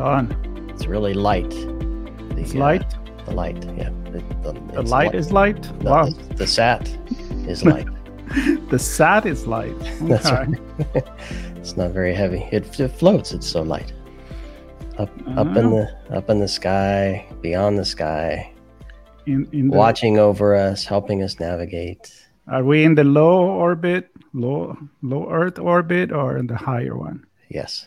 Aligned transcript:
Sean. 0.00 0.32
It's 0.70 0.86
really 0.86 1.12
light. 1.12 1.50
The, 1.50 2.36
it's 2.38 2.54
light. 2.54 2.82
Uh, 2.94 3.24
the 3.26 3.32
light, 3.32 3.62
yeah. 3.76 3.90
The, 4.04 4.24
the, 4.42 4.52
the 4.72 4.82
light, 4.82 5.12
light, 5.12 5.14
is 5.14 5.30
light. 5.30 5.62
The, 5.80 5.90
wow. 5.90 6.08
The, 6.36 6.46
sat 6.46 6.88
is 7.46 7.62
light. 7.72 7.86
the 8.70 8.78
sat 8.78 9.26
is 9.26 9.46
light. 9.46 9.76
Okay. 10.00 10.06
That's 10.08 10.30
right. 10.30 10.48
it's 11.56 11.76
not 11.76 11.90
very 11.90 12.14
heavy. 12.14 12.48
It, 12.50 12.80
it 12.80 12.88
floats. 12.88 13.32
It's 13.32 13.46
so 13.46 13.60
light. 13.60 13.92
Up, 14.96 15.10
uh-huh. 15.26 15.42
up 15.42 15.54
in 15.58 15.68
the 15.68 16.16
up 16.16 16.30
in 16.30 16.40
the 16.40 16.48
sky, 16.48 17.26
beyond 17.42 17.78
the 17.78 17.84
sky, 17.84 18.54
in, 19.26 19.46
in 19.52 19.68
watching 19.68 20.18
over 20.18 20.54
us, 20.54 20.82
helping 20.82 21.22
us 21.22 21.38
navigate. 21.38 22.10
Are 22.48 22.64
we 22.64 22.84
in 22.84 22.94
the 22.94 23.04
low 23.04 23.50
orbit, 23.50 24.08
low 24.32 24.78
low 25.02 25.28
Earth 25.30 25.58
orbit, 25.58 26.10
or 26.10 26.38
in 26.38 26.46
the 26.46 26.56
higher 26.56 26.96
one? 26.96 27.26
Yes. 27.50 27.86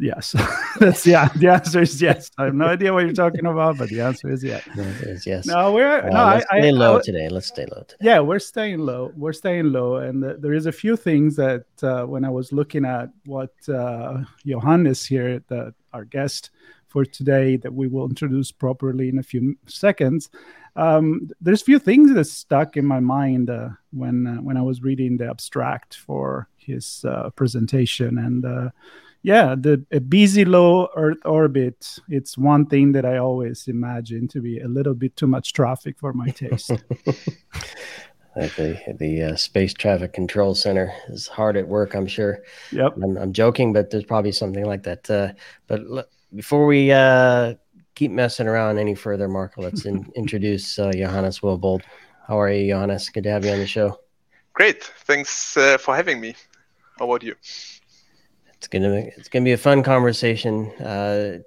Yes. 0.00 0.34
That's 0.80 1.06
yeah. 1.06 1.28
The 1.36 1.48
answer 1.48 1.82
is 1.82 2.00
yes. 2.00 2.30
I 2.38 2.44
have 2.44 2.54
no 2.54 2.64
idea 2.76 2.92
what 2.92 3.04
you're 3.04 3.12
talking 3.12 3.44
about, 3.44 3.76
but 3.76 3.90
the 3.90 4.00
answer 4.00 4.30
is 4.30 4.42
yes. 4.42 4.66
Is 4.76 5.26
yes. 5.26 5.46
No, 5.46 5.72
we're 5.72 6.00
uh, 6.00 6.08
no. 6.08 6.24
Let's 6.34 6.46
I, 6.50 6.60
stay 6.60 6.72
low 6.72 6.98
I, 6.98 7.02
today. 7.02 7.28
Let's 7.28 7.48
stay 7.48 7.66
low 7.66 7.82
today. 7.82 8.00
Yeah, 8.00 8.20
we're 8.20 8.38
staying 8.38 8.78
low. 8.78 9.12
We're 9.14 9.34
staying 9.34 9.72
low, 9.72 9.96
and 9.96 10.24
uh, 10.24 10.34
there 10.38 10.54
is 10.54 10.66
a 10.66 10.72
few 10.72 10.96
things 10.96 11.36
that 11.36 11.64
uh, 11.82 12.04
when 12.04 12.24
I 12.24 12.30
was 12.30 12.50
looking 12.50 12.86
at 12.86 13.10
what 13.26 13.52
uh, 13.68 14.24
Johannes 14.46 15.04
here, 15.04 15.42
the, 15.48 15.74
our 15.92 16.06
guest 16.06 16.50
for 16.88 17.04
today, 17.04 17.56
that 17.58 17.72
we 17.72 17.86
will 17.86 18.06
introduce 18.06 18.50
properly 18.50 19.10
in 19.10 19.18
a 19.18 19.22
few 19.22 19.56
seconds. 19.66 20.30
Um, 20.76 21.30
there's 21.40 21.62
a 21.62 21.64
few 21.64 21.78
things 21.78 22.14
that 22.14 22.24
stuck 22.24 22.76
in 22.76 22.86
my 22.86 23.00
mind 23.00 23.50
uh, 23.50 23.70
when 23.92 24.26
uh, 24.26 24.36
when 24.36 24.56
I 24.56 24.62
was 24.62 24.82
reading 24.82 25.18
the 25.18 25.28
abstract 25.28 25.96
for 25.96 26.48
his 26.56 27.04
uh, 27.04 27.30
presentation 27.30 28.18
and 28.18 28.44
uh, 28.44 28.70
yeah, 29.22 29.54
the 29.58 29.84
a 29.92 30.00
busy 30.00 30.44
low 30.44 30.88
Earth 30.96 31.18
orbit. 31.24 31.98
It's 32.08 32.38
one 32.38 32.66
thing 32.66 32.92
that 32.92 33.04
I 33.04 33.18
always 33.18 33.68
imagine 33.68 34.28
to 34.28 34.40
be 34.40 34.60
a 34.60 34.68
little 34.68 34.94
bit 34.94 35.16
too 35.16 35.26
much 35.26 35.52
traffic 35.52 35.98
for 35.98 36.12
my 36.12 36.28
taste. 36.30 36.70
the 38.34 38.78
the 38.98 39.22
uh, 39.22 39.36
space 39.36 39.74
traffic 39.74 40.12
control 40.12 40.54
center 40.54 40.92
is 41.08 41.26
hard 41.26 41.56
at 41.56 41.68
work. 41.68 41.94
I'm 41.94 42.06
sure. 42.06 42.42
Yep. 42.72 42.96
I'm, 43.02 43.16
I'm 43.18 43.32
joking, 43.32 43.72
but 43.72 43.90
there's 43.90 44.04
probably 44.04 44.32
something 44.32 44.64
like 44.64 44.84
that. 44.84 45.10
Uh, 45.10 45.32
but 45.66 45.80
l- 45.80 46.04
before 46.34 46.66
we 46.66 46.92
uh, 46.92 47.54
keep 47.94 48.10
messing 48.10 48.46
around 48.46 48.78
any 48.78 48.94
further, 48.94 49.28
Marco, 49.28 49.62
let's 49.62 49.84
in- 49.84 50.10
introduce 50.16 50.78
uh, 50.78 50.92
Johannes 50.92 51.40
Willbold. 51.40 51.82
How 52.26 52.40
are 52.40 52.50
you, 52.50 52.72
Johannes? 52.72 53.08
Good 53.08 53.24
to 53.24 53.30
have 53.30 53.44
you 53.44 53.50
on 53.50 53.58
the 53.58 53.66
show. 53.66 54.00
Great. 54.54 54.84
Thanks 54.84 55.56
uh, 55.56 55.78
for 55.78 55.94
having 55.94 56.20
me. 56.20 56.34
How 56.98 57.06
about 57.06 57.22
you? 57.22 57.34
It's 58.60 58.68
gonna 58.68 58.92
it's 59.16 59.30
gonna 59.30 59.46
be 59.46 59.52
a 59.52 59.56
fun 59.56 59.82
conversation, 59.82 60.66
uh, 60.82 61.38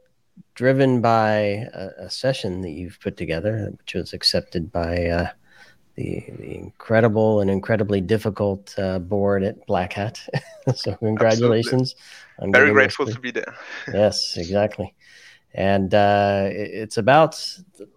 driven 0.56 1.00
by 1.00 1.68
a, 1.72 1.90
a, 2.00 2.10
session 2.10 2.62
that 2.62 2.72
you've 2.72 3.00
put 3.00 3.18
together, 3.18 3.72
which 3.78 3.94
was 3.94 4.14
accepted 4.14 4.72
by 4.72 5.06
uh, 5.06 5.28
the, 5.94 6.24
the 6.40 6.56
incredible 6.56 7.42
and 7.42 7.52
incredibly 7.52 8.02
difficult 8.02 8.74
uh, 8.80 8.98
board 8.98 9.44
at 9.44 9.64
Black 9.68 9.94
Hat. 9.94 10.28
so 10.76 10.96
congratulations! 10.96 11.94
I'm 12.40 12.52
Very 12.52 12.72
grateful 12.72 13.06
to 13.06 13.20
be 13.20 13.30
there. 13.30 13.54
yes, 13.94 14.36
exactly. 14.36 14.96
And 15.54 15.94
uh, 15.94 16.48
it, 16.50 16.72
it's 16.74 16.98
about 16.98 17.40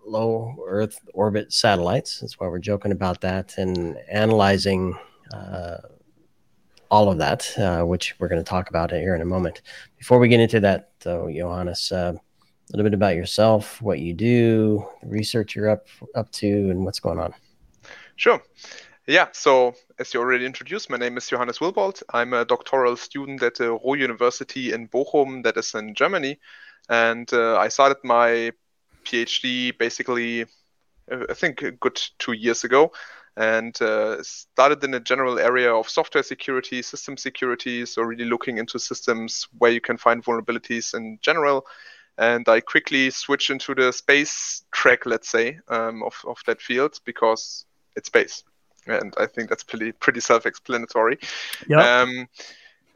low 0.05 0.63
Earth 0.69 1.01
orbit 1.15 1.55
satellites. 1.55 2.21
That's 2.21 2.39
why 2.39 2.49
we're 2.49 2.59
joking 2.59 2.93
about 2.93 3.23
that 3.23 3.57
and 3.57 3.97
analyzing 4.11 4.95
uh, 5.33 5.79
all 6.91 7.11
of 7.11 7.19
that, 7.19 7.59
uh, 7.59 7.83
which 7.85 8.15
we're 8.19 8.29
going 8.29 8.43
to 8.43 8.49
talk 8.49 8.69
about 8.69 8.91
here 8.91 9.15
in 9.15 9.21
a 9.21 9.27
moment. 9.27 9.63
Before 9.99 10.19
we 10.19 10.29
get 10.29 10.41
into 10.41 10.61
that, 10.61 10.91
though, 11.01 11.31
Johannes, 11.31 11.91
uh, 11.93 12.15
a 12.15 12.71
little 12.73 12.85
bit 12.85 12.95
about 12.95 13.15
yourself, 13.15 13.81
what 13.83 14.01
you 14.01 14.13
do, 14.13 14.87
research 15.03 15.55
you're 15.55 15.71
up 15.71 15.87
up 16.15 16.31
to, 16.33 16.47
and 16.47 16.85
what's 16.85 17.01
going 17.01 17.19
on. 17.19 17.35
Sure. 18.17 18.43
Yeah, 19.07 19.29
so 19.33 19.75
as 20.01 20.13
you 20.13 20.21
already 20.21 20.45
introduced, 20.45 20.91
my 20.91 20.97
name 20.97 21.17
is 21.17 21.29
Johannes 21.29 21.59
Willbold. 21.59 22.03
I'm 22.13 22.33
a 22.33 22.45
doctoral 22.45 22.97
student 22.97 23.41
at 23.43 23.55
the 23.55 23.71
Ruhr 23.73 23.97
University 23.97 24.73
in 24.73 24.89
Bochum, 24.89 25.45
that 25.45 25.57
is 25.57 25.75
in 25.75 25.95
Germany. 25.95 26.41
And 26.89 27.33
uh, 27.33 27.57
I 27.57 27.69
started 27.69 27.99
my 28.03 28.51
PhD 29.05 29.79
basically, 29.79 30.47
I 31.09 31.35
think, 31.35 31.63
a 31.63 31.71
good 31.71 32.01
two 32.19 32.33
years 32.33 32.65
ago 32.65 32.91
and 33.37 33.81
uh, 33.83 34.23
started 34.23 34.83
in 34.83 34.95
a 34.95 35.01
general 35.01 35.39
area 35.39 35.73
of 35.73 35.89
software 35.89 36.23
security, 36.23 36.81
system 36.83 37.17
security. 37.17 37.85
So, 37.85 38.03
really 38.03 38.25
looking 38.25 38.59
into 38.59 38.79
systems 38.79 39.47
where 39.59 39.71
you 39.71 39.81
can 39.81 39.97
find 39.97 40.25
vulnerabilities 40.25 40.95
in 40.95 41.19
general. 41.21 41.67
And 42.19 42.49
I 42.49 42.61
quickly 42.61 43.11
switched 43.11 43.51
into 43.51 43.75
the 43.75 43.93
space 43.93 44.65
track, 44.73 45.05
let's 45.05 45.29
say, 45.29 45.59
um, 45.69 46.03
of, 46.03 46.15
of 46.27 46.39
that 46.47 46.63
field 46.63 46.99
because 47.05 47.67
it's 47.95 48.07
space. 48.07 48.43
And 48.87 49.13
I 49.19 49.27
think 49.27 49.51
that's 49.51 49.65
pretty, 49.65 49.93
pretty 49.93 50.21
self 50.21 50.47
explanatory. 50.47 51.19
Yeah. 51.69 52.01
Um, 52.01 52.29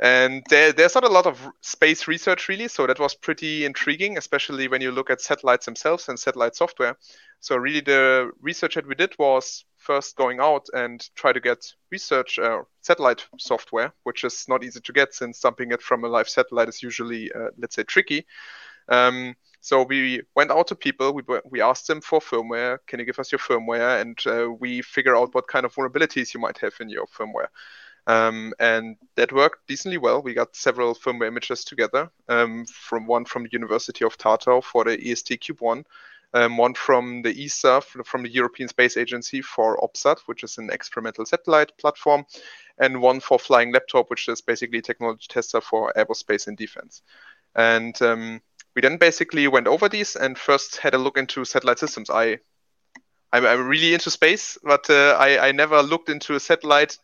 and 0.01 0.43
there, 0.49 0.73
there's 0.73 0.95
not 0.95 1.05
a 1.05 1.09
lot 1.09 1.27
of 1.27 1.39
space 1.61 2.09
research 2.09 2.49
really, 2.49 2.69
so 2.69 2.87
that 2.87 2.99
was 2.99 3.15
pretty 3.15 3.67
intriguing, 3.67 4.17
especially 4.17 4.67
when 4.67 4.81
you 4.81 4.93
look 4.93 5.11
at 5.11 5.21
satellites 5.21 5.67
themselves 5.67 6.09
and 6.09 6.19
satellite 6.19 6.57
software. 6.57 6.97
So 7.41 7.57
really, 7.57 7.81
the 7.81 8.31
research 8.41 8.77
that 8.77 8.87
we 8.87 8.95
did 8.95 9.15
was 9.19 9.65
first 9.77 10.17
going 10.17 10.41
out 10.41 10.67
and 10.73 11.07
try 11.17 11.33
to 11.33 11.41
get 11.41 11.59
research 11.91 12.39
uh, 12.39 12.63
satellite 12.81 13.27
software, 13.39 13.93
which 14.05 14.25
is 14.25 14.47
not 14.49 14.65
easy 14.65 14.81
to 14.81 14.93
get 14.93 15.13
since 15.13 15.41
dumping 15.41 15.71
it 15.73 15.83
from 15.83 16.05
a 16.05 16.09
live 16.09 16.29
satellite 16.29 16.69
is 16.69 16.83
usually, 16.83 17.31
uh, 17.33 17.49
let's 17.59 17.77
say, 17.77 17.83
tricky. 17.83 18.27
Um, 18.89 19.35
so 19.61 19.83
we 19.83 20.23
went 20.35 20.51
out 20.51 20.69
to 20.69 20.75
people. 20.75 21.13
We 21.13 21.23
we 21.45 21.61
asked 21.61 21.87
them 21.87 22.01
for 22.01 22.21
firmware. 22.21 22.79
Can 22.87 22.99
you 23.01 23.07
give 23.07 23.19
us 23.19 23.31
your 23.31 23.39
firmware? 23.39 24.01
And 24.01 24.19
uh, 24.27 24.51
we 24.51 24.81
figure 24.81 25.17
out 25.17 25.35
what 25.35 25.49
kind 25.49 25.67
of 25.67 25.75
vulnerabilities 25.75 26.33
you 26.33 26.41
might 26.41 26.59
have 26.59 26.73
in 26.81 26.89
your 26.89 27.07
firmware. 27.07 27.49
Um, 28.11 28.53
and 28.59 28.97
that 29.15 29.31
worked 29.31 29.69
decently 29.69 29.99
well. 29.99 30.21
We 30.21 30.35
got 30.35 30.57
several 30.57 30.97
firmware 30.97 31.29
images 31.29 31.65
together. 31.65 32.11
Um, 32.29 32.67
from 32.67 33.07
one 33.07 33.25
from 33.25 33.45
the 33.45 33.53
University 33.53 34.05
of 34.05 34.19
Tartu 34.19 34.65
for 34.65 34.83
the 34.83 34.99
EST 34.99 35.41
Cube 35.41 35.61
One, 35.61 35.85
um, 36.35 36.57
one 36.57 36.75
from 36.75 37.23
the 37.23 37.45
ESA, 37.45 37.83
from 37.83 38.25
the 38.25 38.29
European 38.29 38.69
Space 38.69 38.97
Agency 38.97 39.43
for 39.43 39.83
OPS-SAT, 39.85 40.19
which 40.27 40.43
is 40.43 40.59
an 40.59 40.71
experimental 40.71 41.25
satellite 41.25 41.71
platform, 41.79 42.25
and 42.79 43.01
one 43.01 43.21
for 43.21 43.39
Flying 43.39 43.73
Laptop, 43.73 44.11
which 44.11 44.29
is 44.29 44.41
basically 44.41 44.79
a 44.79 44.83
technology 44.83 45.27
tester 45.29 45.61
for 45.61 45.93
aerospace 45.97 46.49
and 46.49 46.57
defense. 46.57 47.03
And 47.55 48.01
um, 48.03 48.41
we 48.75 48.83
then 48.83 48.97
basically 48.97 49.47
went 49.47 49.69
over 49.69 49.89
these 49.89 50.17
and 50.17 50.37
first 50.37 50.79
had 50.79 50.95
a 50.95 50.99
look 50.99 51.17
into 51.17 51.45
satellite 51.45 51.79
systems. 51.79 52.11
I 52.11 52.41
I'm, 53.33 53.47
I'm 53.47 53.69
really 53.69 53.95
into 53.95 54.11
space, 54.11 54.59
but 54.65 54.91
uh, 54.91 55.17
I, 55.17 55.49
I 55.49 55.53
never 55.53 55.81
looked 55.83 56.09
into 56.09 56.35
a 56.35 56.41
satellite 56.41 56.99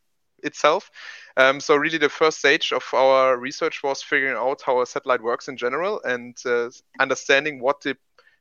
itself. 0.46 0.90
Um, 1.36 1.60
so 1.60 1.76
really, 1.76 1.98
the 1.98 2.08
first 2.08 2.38
stage 2.38 2.72
of 2.72 2.84
our 2.94 3.36
research 3.38 3.82
was 3.82 4.02
figuring 4.02 4.36
out 4.36 4.62
how 4.62 4.80
a 4.80 4.86
satellite 4.86 5.22
works 5.22 5.48
in 5.48 5.56
general 5.56 6.00
and 6.04 6.36
uh, 6.46 6.70
understanding 6.98 7.60
what 7.60 7.80
the 7.82 7.96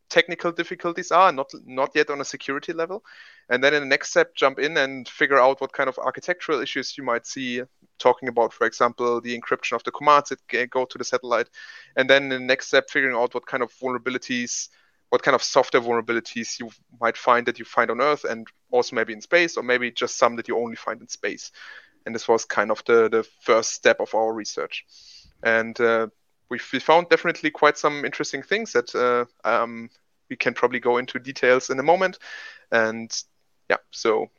technical 0.10 0.52
difficulties 0.52 1.12
are, 1.12 1.32
not 1.32 1.52
not 1.66 1.92
yet 1.96 2.10
on 2.10 2.22
a 2.22 2.26
security 2.26 2.74
level. 2.74 3.04
And 3.50 3.64
then 3.64 3.74
in 3.74 3.82
the 3.82 3.88
next 3.88 4.10
step, 4.10 4.36
jump 4.36 4.60
in 4.60 4.78
and 4.78 5.08
figure 5.08 5.40
out 5.40 5.62
what 5.62 5.74
kind 5.74 5.90
of 5.90 5.98
architectural 5.98 6.62
issues 6.62 6.98
you 6.98 7.04
might 7.04 7.28
see. 7.28 7.64
Talking 7.98 8.28
about, 8.30 8.52
for 8.54 8.68
example, 8.68 9.22
the 9.22 9.40
encryption 9.40 9.74
of 9.74 9.84
the 9.84 9.92
commands 9.92 10.30
that 10.30 10.70
go 10.70 10.86
to 10.86 10.98
the 10.98 11.04
satellite, 11.04 11.50
and 11.96 12.10
then 12.10 12.24
in 12.24 12.30
the 12.30 12.40
next 12.40 12.68
step, 12.68 12.90
figuring 12.90 13.16
out 13.16 13.34
what 13.34 13.46
kind 13.46 13.64
of 13.64 13.72
vulnerabilities, 13.74 14.68
what 15.10 15.24
kind 15.24 15.34
of 15.34 15.42
software 15.42 15.82
vulnerabilities 15.82 16.60
you 16.60 16.70
might 17.00 17.18
find 17.18 17.46
that 17.46 17.58
you 17.58 17.64
find 17.64 17.90
on 17.90 18.02
Earth, 18.02 18.26
and 18.26 18.48
also 18.70 18.96
maybe 18.96 19.14
in 19.14 19.22
space, 19.22 19.56
or 19.56 19.64
maybe 19.64 19.92
just 19.92 20.18
some 20.18 20.36
that 20.36 20.48
you 20.48 20.58
only 20.58 20.76
find 20.76 21.00
in 21.02 21.08
space. 21.08 21.52
And 22.06 22.14
this 22.14 22.28
was 22.28 22.46
kind 22.46 22.72
of 22.72 22.84
the 22.86 23.10
the 23.10 23.28
first 23.42 23.72
step 23.72 24.00
of 24.00 24.14
our 24.14 24.34
research. 24.34 24.86
And 25.44 25.80
uh, 25.80 26.08
we 26.50 26.60
found 26.60 27.10
definitely 27.10 27.50
quite 27.50 27.78
some 27.78 28.06
interesting 28.06 28.44
things 28.44 28.72
that 28.74 28.94
uh, 28.96 29.26
um, 29.48 29.90
we 30.30 30.36
can 30.36 30.54
probably 30.54 30.80
go 30.80 30.98
into 30.98 31.20
details 31.20 31.70
in 31.70 31.80
a 31.80 31.84
moment. 31.84 32.20
And 32.72 33.12
yeah, 33.70 33.78
so 33.92 34.30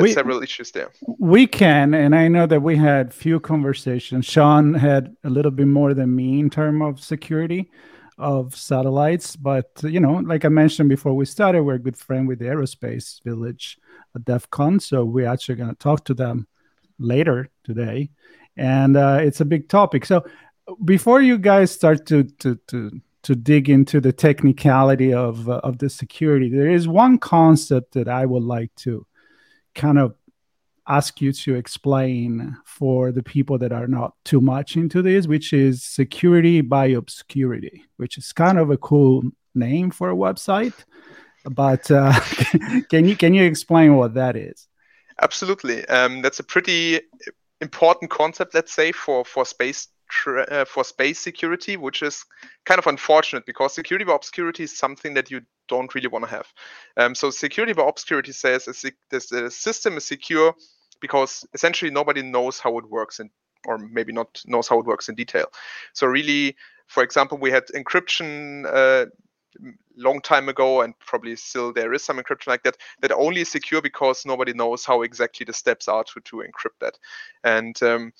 we, 0.00 0.12
several 0.12 0.42
issues 0.42 0.70
there. 0.70 0.90
We 1.18 1.46
can, 1.46 1.94
and 1.94 2.14
I 2.14 2.28
know 2.28 2.46
that 2.46 2.62
we 2.62 2.76
had 2.76 3.14
few 3.14 3.40
conversations. 3.40 4.26
Sean 4.26 4.74
had 4.74 5.16
a 5.24 5.30
little 5.30 5.50
bit 5.50 5.66
more 5.66 5.94
than 5.94 6.14
me 6.14 6.40
in 6.40 6.50
terms 6.50 6.82
of 6.82 7.00
security 7.02 7.70
of 8.18 8.54
satellites, 8.54 9.34
but 9.36 9.70
you 9.82 9.98
know, 9.98 10.14
like 10.14 10.44
I 10.44 10.48
mentioned 10.48 10.90
before 10.90 11.14
we 11.14 11.24
started, 11.24 11.62
we're 11.62 11.74
a 11.74 11.78
good 11.78 11.96
friend 11.96 12.28
with 12.28 12.38
the 12.38 12.46
Aerospace 12.46 13.22
Village 13.24 13.78
at 14.14 14.24
DEF 14.24 14.50
CON, 14.50 14.78
so 14.78 15.04
we're 15.04 15.28
actually 15.28 15.54
going 15.54 15.70
to 15.70 15.76
talk 15.76 16.04
to 16.04 16.14
them 16.14 16.46
later 17.00 17.48
today, 17.64 18.10
and 18.56 18.96
uh, 18.96 19.18
it's 19.20 19.40
a 19.40 19.44
big 19.44 19.68
topic. 19.68 20.04
So 20.06 20.24
before 20.84 21.20
you 21.20 21.38
guys 21.38 21.70
start 21.70 22.06
to 22.06 22.24
to 22.24 22.56
to 22.68 23.00
to 23.22 23.34
dig 23.34 23.68
into 23.68 24.00
the 24.00 24.12
technicality 24.12 25.12
of 25.12 25.48
uh, 25.48 25.60
of 25.64 25.78
the 25.78 25.90
security, 25.90 26.48
there 26.48 26.70
is 26.70 26.86
one 26.86 27.18
concept 27.18 27.94
that 27.94 28.08
I 28.08 28.26
would 28.26 28.44
like 28.44 28.74
to 28.76 29.06
kind 29.74 29.98
of 29.98 30.14
ask 30.88 31.20
you 31.20 31.32
to 31.32 31.54
explain 31.54 32.56
for 32.64 33.12
the 33.12 33.22
people 33.22 33.58
that 33.58 33.72
are 33.72 33.86
not 33.86 34.14
too 34.24 34.40
much 34.40 34.76
into 34.76 35.02
this, 35.02 35.26
which 35.26 35.52
is 35.52 35.84
security 35.84 36.60
by 36.60 36.86
obscurity, 36.86 37.84
which 37.96 38.18
is 38.18 38.32
kind 38.32 38.58
of 38.58 38.70
a 38.70 38.76
cool 38.76 39.22
name 39.54 39.90
for 39.90 40.10
a 40.10 40.16
website. 40.16 40.74
But 41.44 41.90
uh, 41.90 42.12
can 42.90 43.04
you 43.06 43.16
can 43.16 43.34
you 43.34 43.44
explain 43.44 43.96
what 43.96 44.14
that 44.14 44.36
is? 44.36 44.66
Absolutely, 45.20 45.86
um, 45.88 46.22
that's 46.22 46.40
a 46.40 46.44
pretty 46.44 47.00
important 47.60 48.10
concept, 48.10 48.54
let's 48.54 48.72
say, 48.72 48.90
for 48.92 49.24
for 49.24 49.44
space 49.44 49.88
uh, 50.26 50.64
for 50.64 50.82
space 50.82 51.20
security, 51.20 51.76
which 51.76 52.02
is 52.02 52.24
kind 52.64 52.78
of 52.78 52.86
unfortunate 52.86 53.44
because 53.46 53.74
security 53.74 54.04
by 54.04 54.14
obscurity 54.14 54.64
is 54.64 54.76
something 54.76 55.14
that 55.14 55.30
you 55.30 55.42
don't 55.68 55.94
really 55.94 56.08
want 56.08 56.24
to 56.24 56.30
have. 56.30 56.46
Um, 56.96 57.14
so 57.14 57.30
security 57.30 57.72
by 57.72 57.86
obscurity 57.86 58.32
says 58.32 58.64
the 58.64 59.50
system 59.50 59.96
is 59.96 60.04
secure 60.04 60.54
because 61.00 61.46
essentially 61.54 61.90
nobody 61.90 62.22
knows 62.22 62.58
how 62.58 62.78
it 62.78 62.88
works 62.88 63.20
in, 63.20 63.30
or 63.66 63.78
maybe 63.78 64.12
not 64.12 64.42
knows 64.46 64.68
how 64.68 64.80
it 64.80 64.86
works 64.86 65.08
in 65.08 65.14
detail. 65.14 65.46
So 65.92 66.06
really, 66.06 66.56
for 66.86 67.02
example, 67.02 67.38
we 67.38 67.50
had 67.50 67.66
encryption 67.68 68.64
uh, 68.66 69.06
long 69.96 70.20
time 70.20 70.48
ago 70.48 70.82
and 70.82 70.98
probably 71.00 71.36
still 71.36 71.72
there 71.72 71.92
is 71.92 72.04
some 72.04 72.18
encryption 72.18 72.48
like 72.48 72.62
that 72.62 72.76
that 73.00 73.12
only 73.12 73.40
is 73.42 73.50
secure 73.50 73.82
because 73.82 74.24
nobody 74.24 74.52
knows 74.52 74.84
how 74.84 75.02
exactly 75.02 75.44
the 75.44 75.52
steps 75.52 75.88
are 75.88 76.04
to, 76.04 76.20
to 76.20 76.36
encrypt 76.36 76.78
that. 76.80 76.98
And 77.44 77.80
um, 77.82 78.12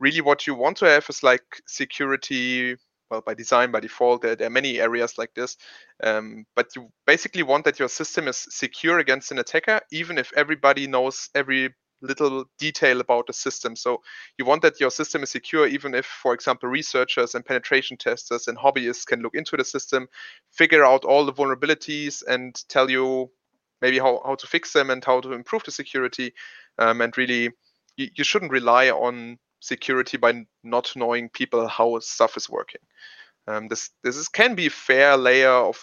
really 0.00 0.20
what 0.20 0.46
you 0.46 0.54
want 0.54 0.76
to 0.78 0.86
have 0.86 1.06
is 1.08 1.22
like 1.22 1.62
security 1.66 2.76
well 3.10 3.22
by 3.24 3.34
design 3.34 3.70
by 3.70 3.80
default 3.80 4.22
there, 4.22 4.34
there 4.34 4.46
are 4.46 4.50
many 4.50 4.80
areas 4.80 5.18
like 5.18 5.32
this 5.34 5.56
um, 6.02 6.44
but 6.56 6.68
you 6.74 6.88
basically 7.06 7.42
want 7.42 7.64
that 7.64 7.78
your 7.78 7.88
system 7.88 8.28
is 8.28 8.46
secure 8.50 8.98
against 8.98 9.30
an 9.30 9.38
attacker 9.38 9.80
even 9.92 10.18
if 10.18 10.32
everybody 10.36 10.86
knows 10.86 11.28
every 11.34 11.70
little 12.04 12.44
detail 12.58 13.00
about 13.00 13.26
the 13.26 13.32
system 13.32 13.74
so 13.74 14.02
you 14.38 14.44
want 14.44 14.62
that 14.62 14.80
your 14.80 14.90
system 14.90 15.22
is 15.22 15.30
secure 15.30 15.66
even 15.66 15.94
if 15.94 16.06
for 16.06 16.34
example 16.34 16.68
researchers 16.68 17.34
and 17.34 17.44
penetration 17.44 17.96
testers 17.96 18.46
and 18.48 18.58
hobbyists 18.58 19.06
can 19.06 19.20
look 19.20 19.34
into 19.34 19.56
the 19.56 19.64
system 19.64 20.06
figure 20.52 20.84
out 20.84 21.04
all 21.04 21.24
the 21.24 21.32
vulnerabilities 21.32 22.22
and 22.26 22.62
tell 22.68 22.90
you 22.90 23.30
maybe 23.80 23.98
how, 23.98 24.20
how 24.24 24.34
to 24.34 24.46
fix 24.46 24.72
them 24.72 24.90
and 24.90 25.04
how 25.04 25.20
to 25.20 25.32
improve 25.32 25.64
the 25.64 25.70
security 25.70 26.32
um, 26.78 27.00
and 27.00 27.16
really 27.16 27.50
you, 27.96 28.08
you 28.14 28.24
shouldn't 28.24 28.52
rely 28.52 28.90
on 28.90 29.38
security 29.64 30.16
by 30.16 30.44
not 30.62 30.92
knowing 30.94 31.28
people 31.28 31.66
how 31.66 31.98
stuff 32.00 32.36
is 32.36 32.48
working. 32.50 32.80
Um, 33.46 33.68
this 33.68 33.90
this 34.02 34.16
is, 34.16 34.28
can 34.28 34.54
be 34.54 34.66
a 34.66 34.70
fair 34.70 35.16
layer 35.16 35.50
of 35.50 35.78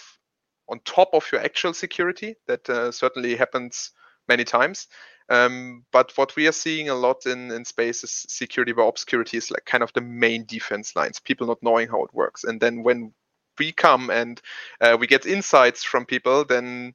on 0.69 0.79
top 0.85 1.09
of 1.13 1.27
your 1.31 1.41
actual 1.41 1.73
security. 1.73 2.35
That 2.47 2.69
uh, 2.69 2.91
certainly 2.91 3.35
happens 3.35 3.91
many 4.27 4.43
times. 4.43 4.87
Um, 5.29 5.85
but 5.91 6.11
what 6.17 6.35
we 6.35 6.47
are 6.47 6.51
seeing 6.53 6.89
a 6.89 6.95
lot 6.95 7.25
in, 7.25 7.51
in 7.51 7.63
space 7.65 8.03
is 8.03 8.25
security 8.27 8.73
by 8.73 8.85
obscurity 8.85 9.37
is 9.37 9.49
like 9.49 9.65
kind 9.65 9.83
of 9.83 9.93
the 9.93 10.01
main 10.01 10.45
defense 10.45 10.95
lines, 10.95 11.19
people 11.19 11.47
not 11.47 11.63
knowing 11.63 11.87
how 11.87 12.03
it 12.03 12.13
works. 12.13 12.43
And 12.43 12.59
then 12.59 12.83
when 12.83 13.13
we 13.57 13.71
come 13.71 14.09
and 14.09 14.41
uh, 14.81 14.97
we 14.99 15.07
get 15.07 15.25
insights 15.25 15.83
from 15.83 16.05
people, 16.05 16.43
then 16.43 16.93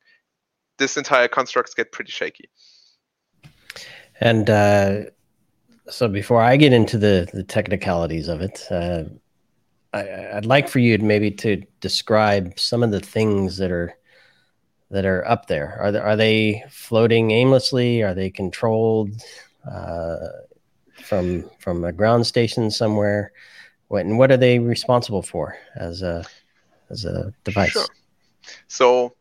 this 0.79 0.97
entire 0.97 1.29
constructs 1.29 1.75
get 1.75 1.93
pretty 1.93 2.11
shaky. 2.11 2.51
And 4.21 4.49
uh, 4.51 5.03
so 5.89 6.09
before 6.09 6.43
I 6.43 6.57
get 6.57 6.73
into 6.73 6.99
the 6.99 7.29
the 7.33 7.45
technicalities 7.45 8.29
of 8.29 8.41
it, 8.41 8.67
uh, 8.71 9.05
I, 9.93 10.35
would 10.35 10.47
like 10.47 10.69
for 10.69 10.79
you 10.79 10.99
maybe 10.99 11.31
to 11.33 11.63
describe 11.81 12.59
some 12.59 12.83
of 12.83 12.91
the 12.91 13.01
things 13.01 13.59
that 13.59 13.71
are 13.71 13.97
that 14.91 15.05
are 15.05 15.27
up 15.27 15.47
there. 15.47 15.79
Are 15.81 15.93
they, 15.93 15.99
are 15.99 16.17
they 16.17 16.65
floating 16.71 17.31
aimlessly? 17.31 18.03
Are 18.03 18.15
they 18.15 18.31
controlled 18.31 19.11
uh, 19.71 20.29
from 21.05 21.49
from 21.59 21.85
a 21.85 21.93
ground 21.93 22.27
station 22.27 22.71
somewhere? 22.71 23.33
What 23.89 24.05
and 24.05 24.19
what 24.19 24.31
are 24.31 24.37
they 24.37 24.59
responsible 24.59 25.23
for 25.23 25.57
as 25.75 26.03
a 26.03 26.25
as 26.91 27.05
a 27.05 27.33
device? 27.45 27.73
Sure. 27.73 27.87
So 28.69 29.15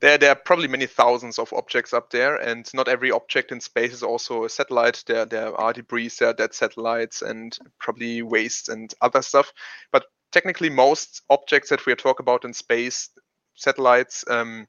there, 0.00 0.16
there 0.16 0.30
are 0.30 0.36
probably 0.36 0.68
many 0.68 0.86
thousands 0.86 1.38
of 1.38 1.52
objects 1.52 1.92
up 1.92 2.10
there, 2.10 2.36
and 2.36 2.68
not 2.72 2.88
every 2.88 3.10
object 3.10 3.52
in 3.52 3.60
space 3.60 3.92
is 3.92 4.02
also 4.02 4.44
a 4.44 4.48
satellite. 4.48 5.04
There, 5.06 5.26
there 5.26 5.54
are 5.54 5.72
debris, 5.72 6.10
there 6.18 6.28
are 6.28 6.34
dead 6.34 6.54
satellites, 6.54 7.22
and 7.22 7.58
probably 7.78 8.22
waste 8.22 8.68
and 8.68 8.92
other 9.00 9.22
stuff. 9.22 9.52
But 9.92 10.04
technically, 10.32 10.70
most 10.70 11.22
objects 11.30 11.70
that 11.70 11.84
we 11.84 11.94
talk 11.94 12.20
about 12.20 12.44
in 12.44 12.54
space, 12.54 13.10
satellites, 13.54 14.24
um, 14.28 14.66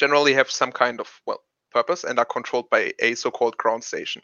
generally 0.00 0.34
have 0.34 0.50
some 0.50 0.72
kind 0.72 1.00
of 1.00 1.08
well 1.26 1.42
purpose 1.72 2.02
and 2.02 2.18
are 2.18 2.24
controlled 2.24 2.68
by 2.68 2.92
a 2.98 3.14
so-called 3.14 3.56
ground 3.56 3.84
station. 3.84 4.22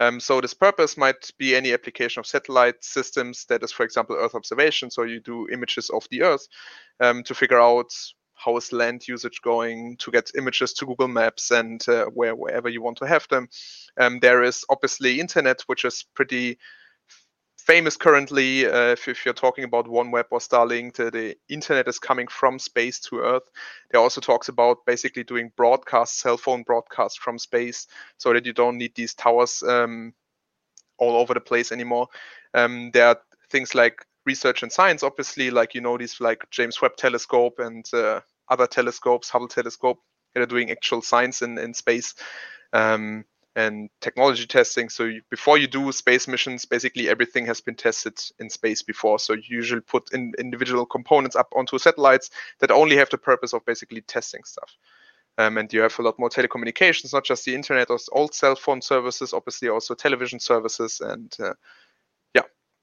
Um, 0.00 0.18
so 0.18 0.40
this 0.40 0.54
purpose 0.54 0.96
might 0.96 1.30
be 1.38 1.54
any 1.54 1.74
application 1.74 2.20
of 2.20 2.26
satellite 2.26 2.82
systems 2.82 3.44
that 3.48 3.62
is, 3.62 3.72
for 3.72 3.84
example, 3.84 4.16
Earth 4.16 4.34
observation. 4.34 4.90
So 4.90 5.02
you 5.02 5.20
do 5.20 5.46
images 5.52 5.90
of 5.90 6.06
the 6.10 6.22
Earth 6.22 6.46
um, 7.00 7.22
to 7.24 7.34
figure 7.34 7.60
out 7.60 7.92
how 8.34 8.56
is 8.56 8.72
land 8.72 9.08
usage 9.08 9.40
going 9.42 9.96
to 9.98 10.10
get 10.10 10.30
images 10.38 10.72
to 10.74 10.86
Google 10.86 11.08
Maps 11.08 11.50
and 11.50 11.86
uh, 11.88 12.06
where 12.06 12.34
wherever 12.34 12.68
you 12.68 12.82
want 12.82 12.98
to 12.98 13.06
have 13.06 13.26
them. 13.28 13.48
Um, 14.00 14.20
there 14.20 14.42
is 14.42 14.64
obviously 14.68 15.20
internet, 15.20 15.62
which 15.66 15.84
is 15.84 16.04
pretty 16.14 16.58
famous 17.66 17.96
currently. 17.96 18.66
Uh, 18.66 18.92
if, 18.92 19.08
if, 19.08 19.24
you're 19.24 19.34
talking 19.34 19.64
about 19.64 19.86
OneWeb 19.86 20.26
or 20.30 20.38
Starlink, 20.38 20.94
the, 20.94 21.10
the, 21.10 21.36
internet 21.48 21.88
is 21.88 21.98
coming 21.98 22.28
from 22.28 22.58
space 22.58 23.00
to 23.00 23.18
Earth. 23.18 23.42
There 23.90 24.00
also 24.00 24.20
talks 24.20 24.48
about 24.48 24.86
basically 24.86 25.24
doing 25.24 25.52
broadcast, 25.56 26.20
cell 26.20 26.36
phone 26.36 26.62
broadcasts 26.62 27.18
from 27.18 27.38
space, 27.38 27.88
so 28.16 28.32
that 28.32 28.46
you 28.46 28.52
don't 28.52 28.78
need 28.78 28.94
these 28.94 29.14
towers 29.14 29.62
um, 29.64 30.14
all 30.98 31.16
over 31.16 31.34
the 31.34 31.40
place 31.40 31.72
anymore. 31.72 32.08
Um, 32.54 32.90
there 32.92 33.08
are 33.08 33.18
things 33.50 33.74
like 33.74 34.04
research 34.24 34.62
and 34.62 34.72
science, 34.72 35.02
obviously, 35.02 35.50
like 35.50 35.74
you 35.74 35.80
know 35.80 35.98
these 35.98 36.20
like 36.20 36.48
James 36.50 36.80
Webb 36.80 36.96
Telescope 36.96 37.58
and 37.58 37.84
uh, 37.92 38.20
other 38.48 38.66
telescopes, 38.66 39.28
Hubble 39.28 39.48
Telescope, 39.48 39.98
that 40.34 40.42
are 40.42 40.46
doing 40.46 40.70
actual 40.70 41.02
science 41.02 41.42
in 41.42 41.58
in 41.58 41.74
space. 41.74 42.14
Um, 42.72 43.24
and 43.56 43.88
technology 44.00 44.46
testing. 44.46 44.88
So 44.88 45.04
you, 45.04 45.22
before 45.30 45.58
you 45.58 45.66
do 45.66 45.90
space 45.90 46.28
missions, 46.28 46.64
basically 46.64 47.08
everything 47.08 47.46
has 47.46 47.60
been 47.60 47.74
tested 47.74 48.20
in 48.38 48.50
space 48.50 48.82
before. 48.82 49.18
So 49.18 49.32
you 49.32 49.42
usually 49.48 49.80
put 49.80 50.12
in 50.12 50.34
individual 50.38 50.86
components 50.86 51.34
up 51.34 51.48
onto 51.56 51.78
satellites 51.78 52.30
that 52.60 52.70
only 52.70 52.96
have 52.96 53.10
the 53.10 53.18
purpose 53.18 53.52
of 53.52 53.64
basically 53.64 54.02
testing 54.02 54.44
stuff. 54.44 54.76
Um, 55.38 55.58
and 55.58 55.72
you 55.72 55.80
have 55.80 55.98
a 55.98 56.02
lot 56.02 56.18
more 56.18 56.30
telecommunications, 56.30 57.12
not 57.12 57.24
just 57.24 57.44
the 57.44 57.54
internet 57.54 57.90
or 57.90 57.98
old 58.12 58.34
cell 58.34 58.56
phone 58.56 58.80
services, 58.80 59.32
obviously 59.32 59.68
also 59.68 59.94
television 59.94 60.38
services 60.38 61.00
and 61.00 61.34
uh, 61.40 61.54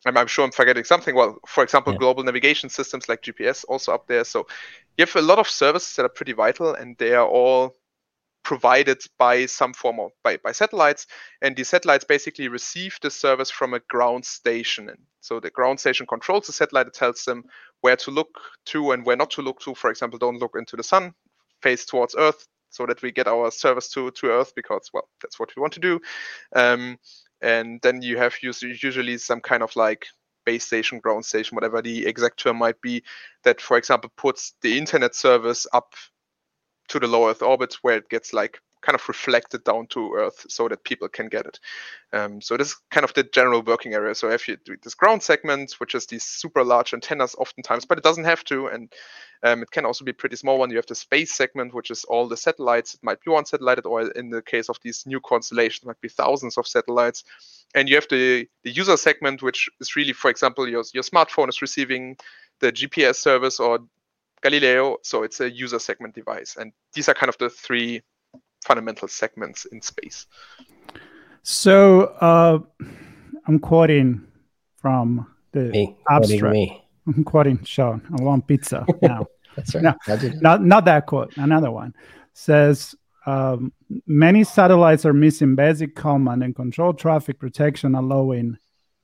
I'm, 0.05 0.17
I'm, 0.17 0.27
sure 0.27 0.45
I'm 0.45 0.51
forgetting 0.51 0.83
something. 0.83 1.15
Well, 1.15 1.39
for 1.47 1.63
example, 1.63 1.93
yeah. 1.93 1.99
global 1.99 2.23
navigation 2.23 2.69
systems 2.69 3.07
like 3.07 3.21
GPS 3.21 3.65
also 3.67 3.93
up 3.93 4.07
there. 4.07 4.23
So 4.23 4.47
you 4.97 5.05
have 5.05 5.15
a 5.15 5.21
lot 5.21 5.39
of 5.39 5.49
services 5.49 5.95
that 5.95 6.05
are 6.05 6.09
pretty 6.09 6.33
vital, 6.33 6.73
and 6.73 6.97
they 6.97 7.13
are 7.13 7.27
all 7.27 7.75
provided 8.43 9.01
by 9.17 9.45
some 9.45 9.73
form 9.73 9.99
of 9.99 10.11
by, 10.23 10.37
by 10.37 10.51
satellites. 10.51 11.07
And 11.41 11.55
the 11.55 11.63
satellites 11.63 12.03
basically 12.03 12.47
receive 12.47 12.97
the 13.01 13.09
service 13.09 13.49
from 13.49 13.73
a 13.73 13.79
ground 13.89 14.25
station. 14.25 14.89
And 14.89 14.99
so 15.21 15.39
the 15.39 15.49
ground 15.49 15.79
station 15.79 16.05
controls 16.05 16.47
the 16.47 16.53
satellite. 16.53 16.87
It 16.87 16.93
tells 16.93 17.23
them 17.23 17.43
where 17.81 17.95
to 17.97 18.11
look 18.11 18.39
to 18.67 18.91
and 18.91 19.05
where 19.05 19.17
not 19.17 19.31
to 19.31 19.41
look 19.41 19.59
to. 19.61 19.75
For 19.75 19.89
example, 19.89 20.19
don't 20.19 20.39
look 20.39 20.55
into 20.57 20.75
the 20.75 20.83
sun, 20.83 21.13
face 21.61 21.85
towards 21.85 22.15
Earth, 22.17 22.45
so 22.69 22.85
that 22.85 23.01
we 23.01 23.11
get 23.11 23.27
our 23.27 23.51
service 23.51 23.89
to 23.89 24.11
to 24.11 24.27
Earth 24.27 24.53
because 24.55 24.89
well, 24.93 25.07
that's 25.21 25.39
what 25.39 25.55
we 25.55 25.61
want 25.61 25.73
to 25.73 25.79
do. 25.79 25.99
Um, 26.55 26.97
and 27.41 27.79
then 27.81 28.01
you 28.01 28.17
have 28.17 28.35
usually 28.41 29.17
some 29.17 29.41
kind 29.41 29.63
of 29.63 29.75
like 29.75 30.05
base 30.45 30.65
station, 30.65 30.99
ground 30.99 31.25
station, 31.25 31.55
whatever 31.55 31.81
the 31.81 32.05
exact 32.05 32.39
term 32.39 32.57
might 32.57 32.79
be, 32.81 33.03
that 33.43 33.61
for 33.61 33.77
example 33.77 34.11
puts 34.17 34.53
the 34.61 34.77
internet 34.77 35.15
service 35.15 35.67
up 35.73 35.93
to 36.89 36.99
the 36.99 37.07
low 37.07 37.29
Earth 37.29 37.41
orbit 37.41 37.75
where 37.81 37.97
it 37.97 38.09
gets 38.09 38.33
like 38.33 38.59
kind 38.83 38.95
of 38.95 39.07
reflected 39.07 39.63
down 39.63 39.87
to 39.87 40.13
Earth 40.13 40.45
so 40.49 40.67
that 40.67 40.83
people 40.83 41.07
can 41.07 41.29
get 41.29 41.45
it. 41.45 41.59
Um, 42.11 42.41
so 42.41 42.57
this 42.57 42.67
is 42.67 42.77
kind 42.91 43.03
of 43.03 43.13
the 43.13 43.23
general 43.23 43.61
working 43.61 43.93
area. 43.93 44.13
So 44.13 44.29
if 44.29 44.47
you 44.47 44.57
do 44.63 44.75
this 44.83 44.93
ground 44.93 45.23
segment, 45.23 45.73
which 45.79 45.95
is 45.95 46.05
these 46.05 46.23
super 46.23 46.63
large 46.63 46.93
antennas 46.93 47.35
oftentimes, 47.35 47.85
but 47.85 47.97
it 47.97 48.03
doesn't 48.03 48.25
have 48.25 48.43
to, 48.45 48.67
and 48.67 48.93
um, 49.41 49.61
it 49.61 49.71
can 49.71 49.85
also 49.85 50.05
be 50.05 50.13
pretty 50.13 50.35
small 50.35 50.59
one. 50.59 50.69
You 50.69 50.77
have 50.77 50.85
the 50.85 50.95
space 50.95 51.33
segment, 51.33 51.73
which 51.73 51.91
is 51.91 52.03
all 52.03 52.27
the 52.27 52.37
satellites. 52.37 52.93
It 52.93 53.03
might 53.03 53.21
be 53.23 53.31
one 53.31 53.45
satellite, 53.45 53.85
or 53.85 54.09
in 54.11 54.29
the 54.29 54.41
case 54.41 54.69
of 54.69 54.77
these 54.83 55.05
new 55.05 55.21
constellations, 55.21 55.85
might 55.85 56.01
be 56.01 56.09
thousands 56.09 56.57
of 56.57 56.67
satellites. 56.67 57.23
And 57.75 57.89
you 57.89 57.95
have 57.95 58.07
the, 58.09 58.47
the 58.63 58.71
user 58.71 58.97
segment, 58.97 59.41
which 59.41 59.69
is 59.79 59.95
really, 59.95 60.13
for 60.13 60.29
example, 60.29 60.67
your, 60.67 60.83
your 60.93 61.03
smartphone 61.03 61.49
is 61.49 61.61
receiving 61.61 62.17
the 62.59 62.71
GPS 62.71 63.15
service 63.15 63.59
or 63.59 63.79
Galileo. 64.43 64.97
So 65.01 65.23
it's 65.23 65.39
a 65.39 65.49
user 65.49 65.79
segment 65.79 66.13
device. 66.13 66.57
And 66.59 66.73
these 66.93 67.09
are 67.09 67.13
kind 67.13 67.29
of 67.29 67.37
the 67.37 67.49
three 67.49 68.01
fundamental 68.65 69.07
segments 69.07 69.65
in 69.65 69.81
space. 69.81 70.27
So 71.43 72.03
uh, 72.21 72.59
I'm 73.47 73.59
quoting 73.59 74.25
from 74.77 75.27
the 75.51 75.65
me, 75.65 75.97
abstract. 76.09 76.53
Me. 76.53 76.83
I'm 77.07 77.23
quoting 77.23 77.63
Sean. 77.63 78.01
I 78.19 78.23
want 78.23 78.47
pizza 78.47 78.85
now. 79.01 79.27
That's 79.55 79.75
right. 79.75 79.83
No, 79.83 79.95
not, 80.41 80.63
not 80.63 80.85
that 80.85 81.05
quote. 81.05 81.35
Another 81.37 81.71
one 81.71 81.93
says 82.33 82.95
um, 83.25 83.71
many 84.07 84.43
satellites 84.43 85.05
are 85.05 85.13
missing 85.13 85.55
basic 85.55 85.95
command 85.95 86.43
and 86.43 86.55
control 86.55 86.93
traffic 86.93 87.39
protection, 87.39 87.95
allowing 87.95 88.57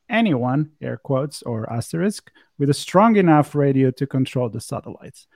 anyone, 0.10 0.72
air 0.81 0.98
quotes 0.98 1.41
or 1.43 1.72
asterisk, 1.72 2.31
with 2.60 2.70
a 2.70 2.74
strong 2.74 3.16
enough 3.16 3.56
radio 3.56 3.89
to 3.92 4.06
control 4.06 4.50
the 4.50 4.62
satellites. 4.62 5.28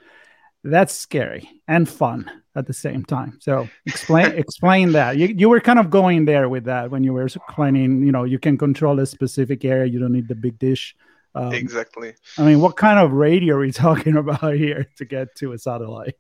That's 0.63 0.93
scary 0.93 1.49
and 1.67 1.89
fun 1.89 2.29
at 2.55 2.67
the 2.67 2.73
same 2.73 3.03
time. 3.03 3.39
So 3.41 3.67
explain 3.85 4.27
explain 4.37 4.91
that. 4.93 5.17
You, 5.17 5.27
you 5.27 5.49
were 5.49 5.59
kind 5.59 5.79
of 5.79 5.89
going 5.89 6.25
there 6.25 6.47
with 6.47 6.65
that 6.65 6.91
when 6.91 7.03
you 7.03 7.13
were 7.13 7.25
explaining, 7.25 8.05
you 8.05 8.11
know, 8.11 8.23
you 8.23 8.39
can 8.39 8.57
control 8.57 8.99
a 8.99 9.05
specific 9.05 9.65
area, 9.65 9.91
you 9.91 9.99
don't 9.99 10.13
need 10.13 10.27
the 10.27 10.35
big 10.35 10.59
dish. 10.59 10.95
Um, 11.35 11.51
exactly. 11.51 12.13
I 12.37 12.43
mean, 12.43 12.61
what 12.61 12.77
kind 12.77 12.99
of 12.99 13.11
radio 13.11 13.55
are 13.55 13.59
we 13.59 13.71
talking 13.85 14.15
about 14.15 14.53
here 14.53 14.87
to 14.97 15.05
get 15.05 15.35
to 15.37 15.53
a 15.53 15.57
satellite? 15.57 16.15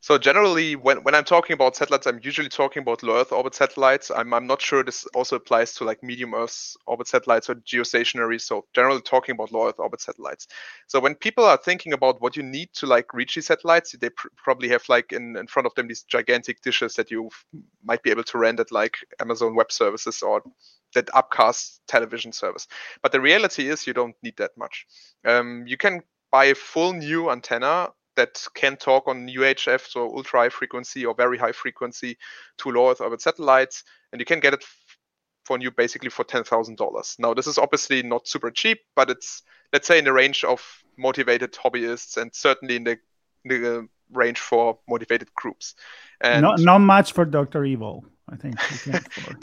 So 0.00 0.16
generally, 0.16 0.76
when, 0.76 0.98
when 0.98 1.16
I'm 1.16 1.24
talking 1.24 1.54
about 1.54 1.74
satellites, 1.74 2.06
I'm 2.06 2.20
usually 2.22 2.48
talking 2.48 2.82
about 2.82 3.02
low 3.02 3.20
Earth 3.20 3.32
orbit 3.32 3.54
satellites. 3.54 4.12
I'm, 4.14 4.32
I'm 4.32 4.46
not 4.46 4.62
sure 4.62 4.84
this 4.84 5.04
also 5.06 5.36
applies 5.36 5.74
to 5.74 5.84
like 5.84 6.02
medium 6.04 6.34
Earth 6.34 6.76
orbit 6.86 7.08
satellites 7.08 7.50
or 7.50 7.56
geostationary. 7.56 8.40
So 8.40 8.64
generally 8.74 9.00
talking 9.00 9.34
about 9.34 9.50
low 9.50 9.68
Earth 9.68 9.80
orbit 9.80 10.00
satellites. 10.00 10.46
So 10.86 11.00
when 11.00 11.16
people 11.16 11.44
are 11.44 11.56
thinking 11.56 11.92
about 11.92 12.22
what 12.22 12.36
you 12.36 12.44
need 12.44 12.72
to 12.74 12.86
like 12.86 13.12
reach 13.12 13.34
these 13.34 13.46
satellites, 13.46 13.96
they 14.00 14.10
pr- 14.10 14.28
probably 14.36 14.68
have 14.68 14.88
like 14.88 15.12
in, 15.12 15.36
in 15.36 15.48
front 15.48 15.66
of 15.66 15.74
them 15.74 15.88
these 15.88 16.04
gigantic 16.04 16.60
dishes 16.62 16.94
that 16.94 17.10
you 17.10 17.28
might 17.82 18.02
be 18.04 18.10
able 18.10 18.24
to 18.24 18.38
rent 18.38 18.60
at 18.60 18.70
like 18.70 18.98
Amazon 19.20 19.56
Web 19.56 19.72
Services 19.72 20.22
or 20.22 20.42
that 20.94 21.10
upcast 21.12 21.80
television 21.88 22.32
service. 22.32 22.68
But 23.02 23.10
the 23.10 23.20
reality 23.20 23.68
is 23.68 23.86
you 23.86 23.94
don't 23.94 24.14
need 24.22 24.36
that 24.36 24.52
much. 24.56 24.86
Um, 25.24 25.64
you 25.66 25.76
can 25.76 26.02
buy 26.30 26.46
a 26.46 26.54
full 26.54 26.92
new 26.92 27.30
antenna 27.30 27.88
that 28.18 28.44
can 28.54 28.76
talk 28.76 29.06
on 29.06 29.28
UHF, 29.28 29.88
so 29.88 30.02
ultra 30.02 30.40
high 30.40 30.48
frequency 30.48 31.06
or 31.06 31.14
very 31.14 31.38
high 31.38 31.52
frequency 31.52 32.18
to 32.58 32.70
low 32.70 32.90
Earth 32.90 33.00
orbit 33.00 33.22
satellites, 33.22 33.84
and 34.12 34.20
you 34.20 34.26
can 34.26 34.40
get 34.40 34.54
it 34.54 34.64
for 35.44 35.58
you 35.58 35.70
basically 35.70 36.10
for 36.10 36.24
ten 36.24 36.44
thousand 36.44 36.76
dollars. 36.76 37.16
Now 37.18 37.32
this 37.32 37.46
is 37.46 37.58
obviously 37.58 38.02
not 38.02 38.26
super 38.28 38.50
cheap, 38.50 38.80
but 38.96 39.08
it's 39.08 39.42
let's 39.72 39.86
say 39.86 39.98
in 39.98 40.04
the 40.04 40.12
range 40.12 40.44
of 40.44 40.60
motivated 40.96 41.52
hobbyists 41.52 42.16
and 42.16 42.34
certainly 42.34 42.76
in 42.76 42.84
the, 42.84 42.98
in 43.44 43.62
the 43.62 43.88
range 44.12 44.40
for 44.40 44.78
motivated 44.88 45.32
groups. 45.34 45.76
And 46.20 46.42
not 46.42 46.58
not 46.58 46.78
much 46.80 47.12
for 47.12 47.24
Doctor 47.24 47.64
Evil, 47.64 48.04
I 48.28 48.36
think. 48.36 48.56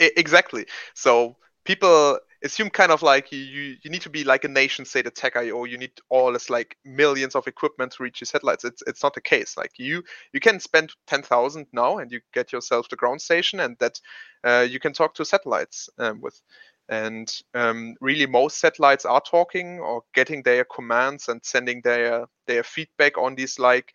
exactly. 0.00 0.66
So 0.94 1.36
people 1.64 2.18
assume 2.42 2.70
kind 2.70 2.92
of 2.92 3.02
like 3.02 3.32
you, 3.32 3.76
you, 3.82 3.90
need 3.90 4.02
to 4.02 4.10
be 4.10 4.24
like 4.24 4.44
a 4.44 4.48
nation 4.48 4.84
state 4.84 5.06
attack 5.06 5.36
IO. 5.36 5.64
You 5.64 5.78
need 5.78 5.92
all 6.08 6.32
this 6.32 6.50
like 6.50 6.76
millions 6.84 7.34
of 7.34 7.46
equipment 7.46 7.92
to 7.92 8.02
reach 8.02 8.20
your 8.20 8.26
satellites. 8.26 8.64
It's 8.64 8.82
it's 8.86 9.02
not 9.02 9.14
the 9.14 9.20
case. 9.20 9.56
Like 9.56 9.72
you 9.78 10.02
you 10.32 10.40
can 10.40 10.60
spend 10.60 10.92
ten 11.06 11.22
thousand 11.22 11.66
now 11.72 11.98
and 11.98 12.10
you 12.10 12.20
get 12.32 12.52
yourself 12.52 12.88
the 12.88 12.96
ground 12.96 13.20
station 13.20 13.60
and 13.60 13.76
that 13.78 14.00
uh, 14.44 14.66
you 14.68 14.78
can 14.78 14.92
talk 14.92 15.14
to 15.14 15.24
satellites 15.24 15.88
um, 15.98 16.20
with. 16.20 16.40
And 16.88 17.32
um, 17.54 17.96
really, 18.00 18.26
most 18.26 18.58
satellites 18.58 19.04
are 19.04 19.20
talking 19.20 19.80
or 19.80 20.04
getting 20.14 20.44
their 20.44 20.64
commands 20.64 21.28
and 21.28 21.44
sending 21.44 21.80
their 21.82 22.26
their 22.46 22.62
feedback 22.62 23.18
on 23.18 23.34
these 23.34 23.58
like 23.58 23.92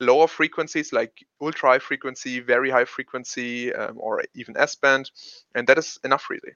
lower 0.00 0.26
frequencies 0.26 0.92
like 0.92 1.24
ultra 1.40 1.70
high 1.70 1.78
frequency, 1.78 2.40
very 2.40 2.70
high 2.70 2.84
frequency, 2.84 3.72
um, 3.72 3.96
or 3.98 4.24
even 4.34 4.56
S 4.56 4.74
band, 4.74 5.10
and 5.54 5.68
that 5.68 5.78
is 5.78 6.00
enough 6.02 6.28
really. 6.28 6.54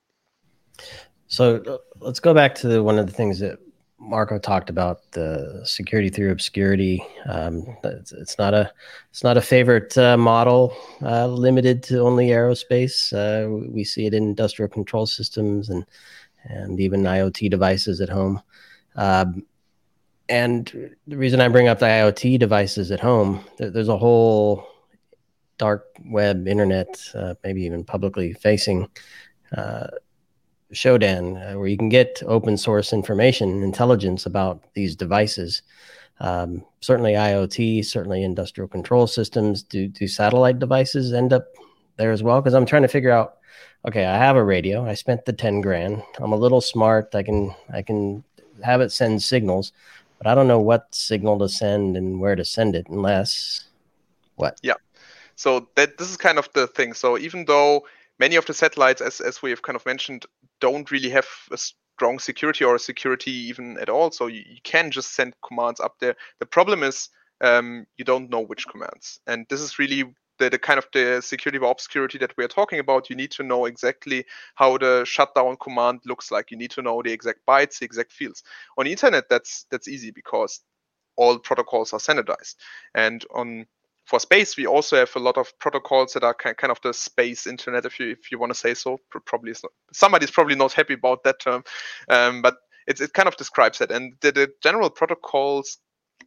So 1.28 1.80
let's 2.00 2.21
go 2.21 2.33
back 2.35 2.54
to 2.56 2.83
one 2.83 2.99
of 2.99 3.06
the 3.06 3.12
things 3.12 3.38
that 3.40 3.59
Marco 3.99 4.38
talked 4.38 4.71
about 4.71 5.11
the 5.12 5.62
security 5.64 6.09
through 6.09 6.30
obscurity. 6.30 7.04
Um, 7.26 7.76
it's, 7.83 8.12
it's, 8.12 8.38
not 8.38 8.54
a 8.54 8.71
it's 9.11 9.25
not 9.25 9.37
a 9.37 9.40
favorite 9.40 9.97
uh, 9.99 10.16
model 10.16 10.76
uh, 11.02 11.26
limited 11.26 11.83
to 11.85 12.00
only 12.00 12.28
aerospace. 12.28 13.12
Uh, 13.12 13.68
we 13.73 13.85
see 13.85 14.06
it 14.06 14.14
in 14.14 14.25
industrial 14.25 14.68
control 14.68 15.06
systems 15.06 15.68
and 15.71 15.85
and 16.45 16.78
even 16.78 17.02
IoT 17.02 17.50
devices 17.50 18.00
at 18.00 18.09
home. 18.09 18.40
Um, 18.95 19.45
and 20.28 20.97
the 21.06 21.16
reason 21.16 21.40
I 21.40 21.49
bring 21.49 21.68
up 21.68 21.78
the 21.78 21.87
IoT 21.87 22.38
devices 22.38 22.90
at 22.90 23.00
home, 23.00 23.45
there, 23.59 23.71
there's 23.71 23.88
a 23.88 23.97
whole 23.97 24.68
dark 25.59 25.87
web 26.04 26.47
internet, 26.47 27.00
uh, 27.14 27.35
maybe 27.42 27.62
even 27.62 27.83
publicly 27.85 28.33
facing 28.33 28.88
uh, 29.56 29.88
Shodan, 30.73 31.37
uh, 31.37 31.58
where 31.58 31.68
you 31.68 31.76
can 31.76 31.88
get 31.88 32.23
open 32.26 32.56
source 32.56 32.92
information, 32.92 33.62
intelligence 33.62 34.26
about 34.26 34.62
these 34.75 34.96
devices. 34.96 35.62
Um, 36.18 36.64
certainly 36.80 37.12
IoT, 37.12 37.85
certainly 37.85 38.23
industrial 38.23 38.68
control 38.68 39.06
systems. 39.06 39.62
Do 39.62 39.87
do 39.87 40.08
satellite 40.08 40.58
devices 40.58 41.12
end 41.12 41.32
up 41.32 41.46
there 41.96 42.11
as 42.11 42.23
well? 42.23 42.40
Because 42.40 42.54
I'm 42.54 42.66
trying 42.66 42.82
to 42.82 42.88
figure 42.88 43.12
out. 43.12 43.35
Okay, 43.87 44.04
I 44.04 44.16
have 44.16 44.35
a 44.35 44.42
radio. 44.42 44.85
I 44.85 44.94
spent 44.94 45.25
the 45.25 45.32
ten 45.32 45.61
grand. 45.61 46.02
I'm 46.18 46.32
a 46.32 46.37
little 46.37 46.61
smart. 46.61 47.14
I 47.14 47.23
can 47.23 47.54
I 47.73 47.82
can 47.82 48.25
have 48.64 48.80
it 48.80 48.90
send 48.90 49.23
signals, 49.23 49.73
but 50.18 50.26
I 50.26 50.35
don't 50.35 50.49
know 50.49 50.61
what 50.61 50.92
signal 50.94 51.38
to 51.40 51.49
send 51.49 51.96
and 51.96 52.18
where 52.18 52.35
to 52.35 52.44
send 52.44 52.75
it 52.75 52.88
unless 52.88 53.68
what. 54.37 54.58
Yeah. 54.62 54.75
So 55.37 55.68
that 55.76 55.99
this 55.99 56.11
is 56.11 56.16
kind 56.16 56.38
of 56.38 56.49
the 56.54 56.66
thing. 56.66 56.94
So 56.94 57.18
even 57.18 57.44
though 57.44 57.85
many 58.18 58.37
of 58.37 58.46
the 58.46 58.54
satellites, 58.54 59.00
as, 59.00 59.20
as 59.20 59.42
we 59.42 59.50
have 59.50 59.62
kind 59.62 59.76
of 59.76 59.85
mentioned, 59.85 60.26
don't 60.60 60.90
really 60.90 61.10
have 61.10 61.26
a 61.50 61.58
strong 61.58 62.18
security 62.18 62.64
or 62.64 62.78
security 62.78 63.30
even 63.30 63.78
at 63.78 63.88
all. 63.88 64.10
So 64.10 64.26
you, 64.26 64.42
you 64.46 64.60
can 64.62 64.90
just 64.90 65.14
send 65.14 65.34
commands 65.46 65.80
up 65.80 65.96
there. 66.00 66.16
The 66.40 66.46
problem 66.46 66.82
is 66.82 67.08
um, 67.40 67.86
you 67.96 68.04
don't 68.04 68.30
know 68.30 68.40
which 68.40 68.66
commands. 68.68 69.20
And 69.26 69.46
this 69.48 69.60
is 69.60 69.78
really 69.78 70.04
the, 70.38 70.50
the 70.50 70.58
kind 70.58 70.78
of 70.78 70.86
the 70.92 71.20
security 71.22 71.58
or 71.58 71.70
obscurity 71.70 72.18
that 72.18 72.36
we're 72.36 72.48
talking 72.48 72.78
about. 72.78 73.10
You 73.10 73.16
need 73.16 73.30
to 73.32 73.42
know 73.42 73.64
exactly 73.66 74.25
how 74.54 74.78
the 74.78 75.04
shutdown 75.06 75.56
command 75.56 76.00
looks 76.04 76.30
like. 76.30 76.50
You 76.50 76.56
need 76.56 76.70
to 76.72 76.82
know 76.82 77.02
the 77.02 77.12
exact 77.12 77.40
bytes, 77.48 77.78
the 77.78 77.84
exact 77.84 78.12
fields. 78.12 78.42
On 78.78 78.84
the 78.84 78.90
internet, 78.90 79.28
that's 79.28 79.66
that's 79.70 79.88
easy 79.88 80.10
because 80.10 80.60
all 81.16 81.38
protocols 81.38 81.92
are 81.92 82.00
standardized. 82.00 82.60
And 82.94 83.25
on 83.34 83.66
for 84.06 84.20
space, 84.20 84.56
we 84.56 84.66
also 84.66 84.96
have 84.96 85.14
a 85.16 85.18
lot 85.18 85.36
of 85.36 85.58
protocols 85.58 86.12
that 86.12 86.22
are 86.22 86.34
kind 86.34 86.70
of 86.70 86.80
the 86.82 86.94
space 86.94 87.46
internet, 87.46 87.84
if 87.84 87.98
you 88.00 88.10
if 88.10 88.30
you 88.30 88.38
want 88.38 88.52
to 88.52 88.58
say 88.58 88.72
so. 88.72 88.98
Probably 89.26 89.52
not, 89.62 89.72
somebody's 89.92 90.30
probably 90.30 90.54
not 90.54 90.72
happy 90.72 90.94
about 90.94 91.25
that 91.25 91.40
term, 91.40 91.64
um, 92.08 92.40
but 92.40 92.54
it, 92.86 93.00
it 93.00 93.12
kind 93.12 93.28
of 93.28 93.36
describes 93.36 93.80
it. 93.80 93.90
And 93.90 94.14
the, 94.20 94.32
the 94.32 94.52
general 94.62 94.90
protocols 94.90 95.78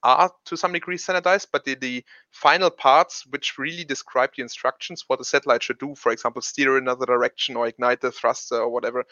are 0.04 0.32
to 0.46 0.58
some 0.58 0.74
degree 0.74 0.98
standardized, 0.98 1.48
but 1.52 1.64
the, 1.64 1.76
the 1.76 2.04
final 2.32 2.70
parts, 2.70 3.26
which 3.30 3.58
really 3.58 3.84
describe 3.84 4.32
the 4.36 4.44
instructions, 4.44 5.06
what 5.08 5.20
the 5.20 5.26
satellite 5.26 5.64
should 5.64 5.80
do, 5.80 5.96
for 5.96 6.12
example, 6.12 6.42
steer 6.42 6.78
in 6.78 6.84
another 6.84 7.06
direction 7.06 7.56
or 7.56 7.68
ignite 7.68 8.02
the 8.02 8.12
thruster 8.12 8.58
or 8.58 8.70
whatever, 8.70 9.04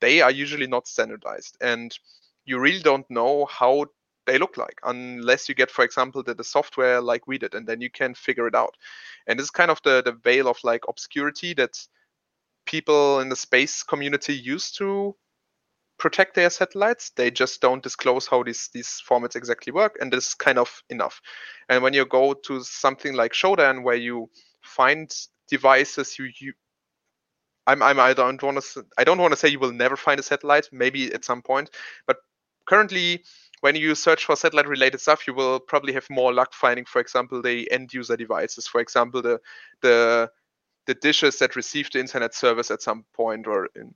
they 0.00 0.20
are 0.22 0.30
usually 0.30 0.66
not 0.66 0.88
standardized. 0.88 1.56
And 1.60 1.96
you 2.44 2.58
really 2.58 2.82
don't 2.82 3.08
know 3.10 3.46
how 3.46 3.86
they 4.26 4.38
look 4.38 4.56
like 4.56 4.78
unless 4.84 5.48
you 5.48 5.54
get 5.54 5.70
for 5.70 5.84
example 5.84 6.22
the, 6.22 6.34
the 6.34 6.44
software 6.44 7.00
like 7.00 7.26
we 7.26 7.38
did 7.38 7.54
and 7.54 7.66
then 7.66 7.80
you 7.80 7.90
can 7.90 8.14
figure 8.14 8.46
it 8.46 8.54
out. 8.54 8.76
And 9.26 9.38
this 9.38 9.44
is 9.44 9.50
kind 9.50 9.70
of 9.70 9.80
the 9.84 10.02
the 10.02 10.12
veil 10.12 10.48
of 10.48 10.58
like 10.64 10.82
obscurity 10.88 11.54
that 11.54 11.78
people 12.66 13.20
in 13.20 13.28
the 13.28 13.36
space 13.36 13.82
community 13.82 14.34
use 14.34 14.72
to 14.72 15.14
protect 15.98 16.34
their 16.34 16.50
satellites. 16.50 17.10
They 17.10 17.30
just 17.30 17.60
don't 17.60 17.82
disclose 17.82 18.26
how 18.26 18.42
these 18.42 18.70
these 18.72 19.02
formats 19.08 19.36
exactly 19.36 19.72
work 19.72 19.96
and 20.00 20.12
this 20.12 20.28
is 20.28 20.34
kind 20.34 20.58
of 20.58 20.82
enough. 20.90 21.20
And 21.68 21.82
when 21.82 21.94
you 21.94 22.04
go 22.06 22.34
to 22.34 22.62
something 22.62 23.14
like 23.14 23.32
shodan 23.32 23.82
where 23.82 23.96
you 23.96 24.30
find 24.62 25.14
devices 25.48 26.18
you, 26.18 26.30
you 26.40 26.52
I'm, 27.66 27.82
I'm 27.82 27.98
I 28.00 28.14
don't 28.14 28.42
want 28.42 28.62
to 28.62 28.86
I 28.98 29.04
don't 29.04 29.18
want 29.18 29.32
to 29.32 29.36
say 29.36 29.48
you 29.48 29.58
will 29.58 29.72
never 29.72 29.96
find 29.96 30.20
a 30.20 30.22
satellite 30.22 30.68
maybe 30.72 31.12
at 31.12 31.24
some 31.24 31.42
point 31.42 31.70
but 32.06 32.16
currently 32.66 33.24
when 33.64 33.76
you 33.76 33.94
search 33.94 34.26
for 34.26 34.36
satellite 34.36 34.68
related 34.68 35.00
stuff, 35.00 35.26
you 35.26 35.32
will 35.32 35.58
probably 35.58 35.94
have 35.94 36.06
more 36.10 36.34
luck 36.34 36.52
finding, 36.52 36.84
for 36.84 37.00
example, 37.00 37.40
the 37.40 37.66
end 37.72 37.94
user 37.94 38.14
devices, 38.14 38.66
for 38.66 38.78
example, 38.78 39.22
the 39.22 39.40
the 39.80 40.30
the 40.86 40.92
dishes 40.92 41.38
that 41.38 41.56
receive 41.56 41.90
the 41.90 41.98
internet 41.98 42.34
service 42.34 42.70
at 42.70 42.82
some 42.82 43.06
point, 43.14 43.46
or 43.46 43.70
in 43.74 43.94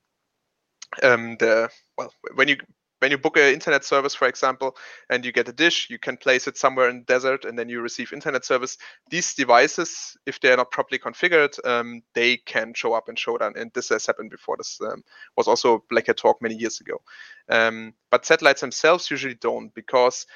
um, 1.03 1.37
the 1.39 1.69
well, 1.99 2.11
when 2.35 2.49
you 2.49 2.57
when 3.01 3.11
you 3.11 3.19
book 3.19 3.37
an 3.37 3.53
internet 3.53 3.85
service, 3.85 4.15
for 4.15 4.27
example, 4.27 4.77
and 5.09 5.25
you 5.25 5.33
get 5.33 5.49
a 5.49 5.53
dish, 5.53 5.89
you 5.91 5.99
can 5.99 6.17
place 6.17 6.47
it 6.47 6.57
somewhere 6.57 6.89
in 6.89 6.99
the 6.99 7.05
desert, 7.05 7.45
and 7.45 7.59
then 7.59 7.69
you 7.69 7.81
receive 7.81 8.13
internet 8.13 8.45
service. 8.45 8.77
These 9.11 9.35
devices, 9.35 10.17
if 10.27 10.41
they 10.41 10.53
are 10.53 10.57
not 10.57 10.71
properly 10.71 10.99
configured, 10.99 11.65
um, 11.67 12.03
they 12.15 12.39
can 12.39 12.75
show 12.75 12.95
up 12.95 13.09
in 13.09 13.15
Shodan, 13.15 13.57
and 13.57 13.71
this 13.73 13.91
has 13.91 14.07
happened 14.07 14.31
before. 14.31 14.57
This 14.57 14.81
um, 14.81 15.03
was 15.37 15.49
also 15.49 15.85
Black 15.91 16.07
Hat 16.09 16.17
talk 16.17 16.43
many 16.43 16.57
years 16.57 16.81
ago. 16.81 17.01
Um, 17.49 17.95
but 18.11 18.27
satellites 18.27 18.61
themselves 18.61 19.11
usually 19.11 19.35
don't 19.35 19.73
because 19.75 20.27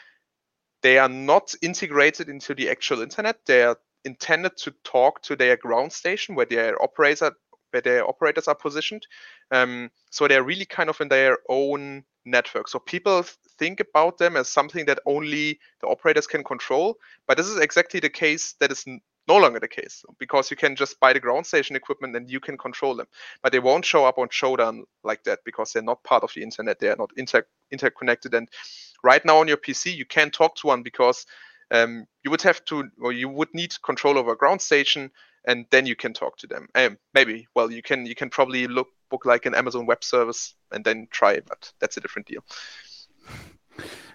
they 0.82 0.98
are 0.98 1.08
not 1.08 1.54
integrated 1.62 2.28
into 2.28 2.54
the 2.54 2.70
actual 2.70 3.02
internet. 3.02 3.38
They 3.46 3.62
are 3.62 3.76
intended 4.04 4.56
to 4.58 4.74
talk 4.84 5.22
to 5.22 5.36
their 5.36 5.56
ground 5.56 5.92
station 5.92 6.34
where 6.34 6.46
their 6.46 6.80
operator 6.82 7.32
where 7.70 7.82
their 7.82 8.06
operators 8.06 8.48
are 8.48 8.54
positioned. 8.54 9.06
Um, 9.50 9.90
so 10.10 10.28
they're 10.28 10.42
really 10.42 10.66
kind 10.66 10.90
of 10.90 11.00
in 11.00 11.08
their 11.08 11.38
own 11.48 12.04
network. 12.24 12.68
So 12.68 12.78
people 12.78 13.24
think 13.58 13.80
about 13.80 14.18
them 14.18 14.36
as 14.36 14.48
something 14.48 14.86
that 14.86 15.00
only 15.06 15.58
the 15.80 15.88
operators 15.88 16.26
can 16.26 16.44
control, 16.44 16.96
but 17.26 17.36
this 17.36 17.46
is 17.48 17.58
exactly 17.58 18.00
the 18.00 18.10
case 18.10 18.54
that 18.60 18.72
is 18.72 18.84
no 19.28 19.36
longer 19.36 19.60
the 19.60 19.68
case 19.68 20.04
because 20.18 20.50
you 20.50 20.56
can 20.56 20.74
just 20.74 20.98
buy 20.98 21.12
the 21.12 21.20
ground 21.20 21.46
station 21.46 21.76
equipment 21.76 22.16
and 22.16 22.30
you 22.30 22.40
can 22.40 22.58
control 22.58 22.96
them. 22.96 23.06
But 23.42 23.52
they 23.52 23.60
won't 23.60 23.84
show 23.84 24.04
up 24.04 24.18
on 24.18 24.28
Shodan 24.28 24.82
like 25.04 25.24
that 25.24 25.40
because 25.44 25.72
they're 25.72 25.82
not 25.82 26.02
part 26.02 26.24
of 26.24 26.32
the 26.34 26.42
internet. 26.42 26.80
They 26.80 26.88
are 26.88 26.96
not 26.96 27.10
inter- 27.16 27.46
interconnected. 27.70 28.34
And 28.34 28.48
right 29.04 29.24
now 29.24 29.38
on 29.38 29.48
your 29.48 29.58
PC, 29.58 29.96
you 29.96 30.06
can't 30.06 30.32
talk 30.32 30.56
to 30.56 30.66
one 30.68 30.82
because 30.82 31.24
um, 31.70 32.06
you 32.24 32.30
would 32.30 32.42
have 32.42 32.64
to, 32.66 32.90
or 33.00 33.12
you 33.12 33.28
would 33.28 33.54
need 33.54 33.74
control 33.82 34.18
over 34.18 34.34
ground 34.34 34.60
station, 34.60 35.10
and 35.44 35.66
then 35.70 35.86
you 35.86 35.96
can 35.96 36.12
talk 36.12 36.36
to 36.38 36.46
them. 36.46 36.68
Um, 36.74 36.98
maybe, 37.14 37.48
well, 37.54 37.70
you 37.70 37.82
can 37.82 38.06
you 38.06 38.14
can 38.14 38.30
probably 38.30 38.66
look 38.68 38.88
book 39.12 39.24
like 39.24 39.46
an 39.46 39.54
Amazon 39.54 39.86
Web 39.86 40.02
Service 40.02 40.54
and 40.72 40.84
then 40.84 41.06
try 41.10 41.32
it, 41.32 41.44
but 41.46 41.72
that's 41.78 41.96
a 41.96 42.00
different 42.00 42.26
deal. 42.26 42.42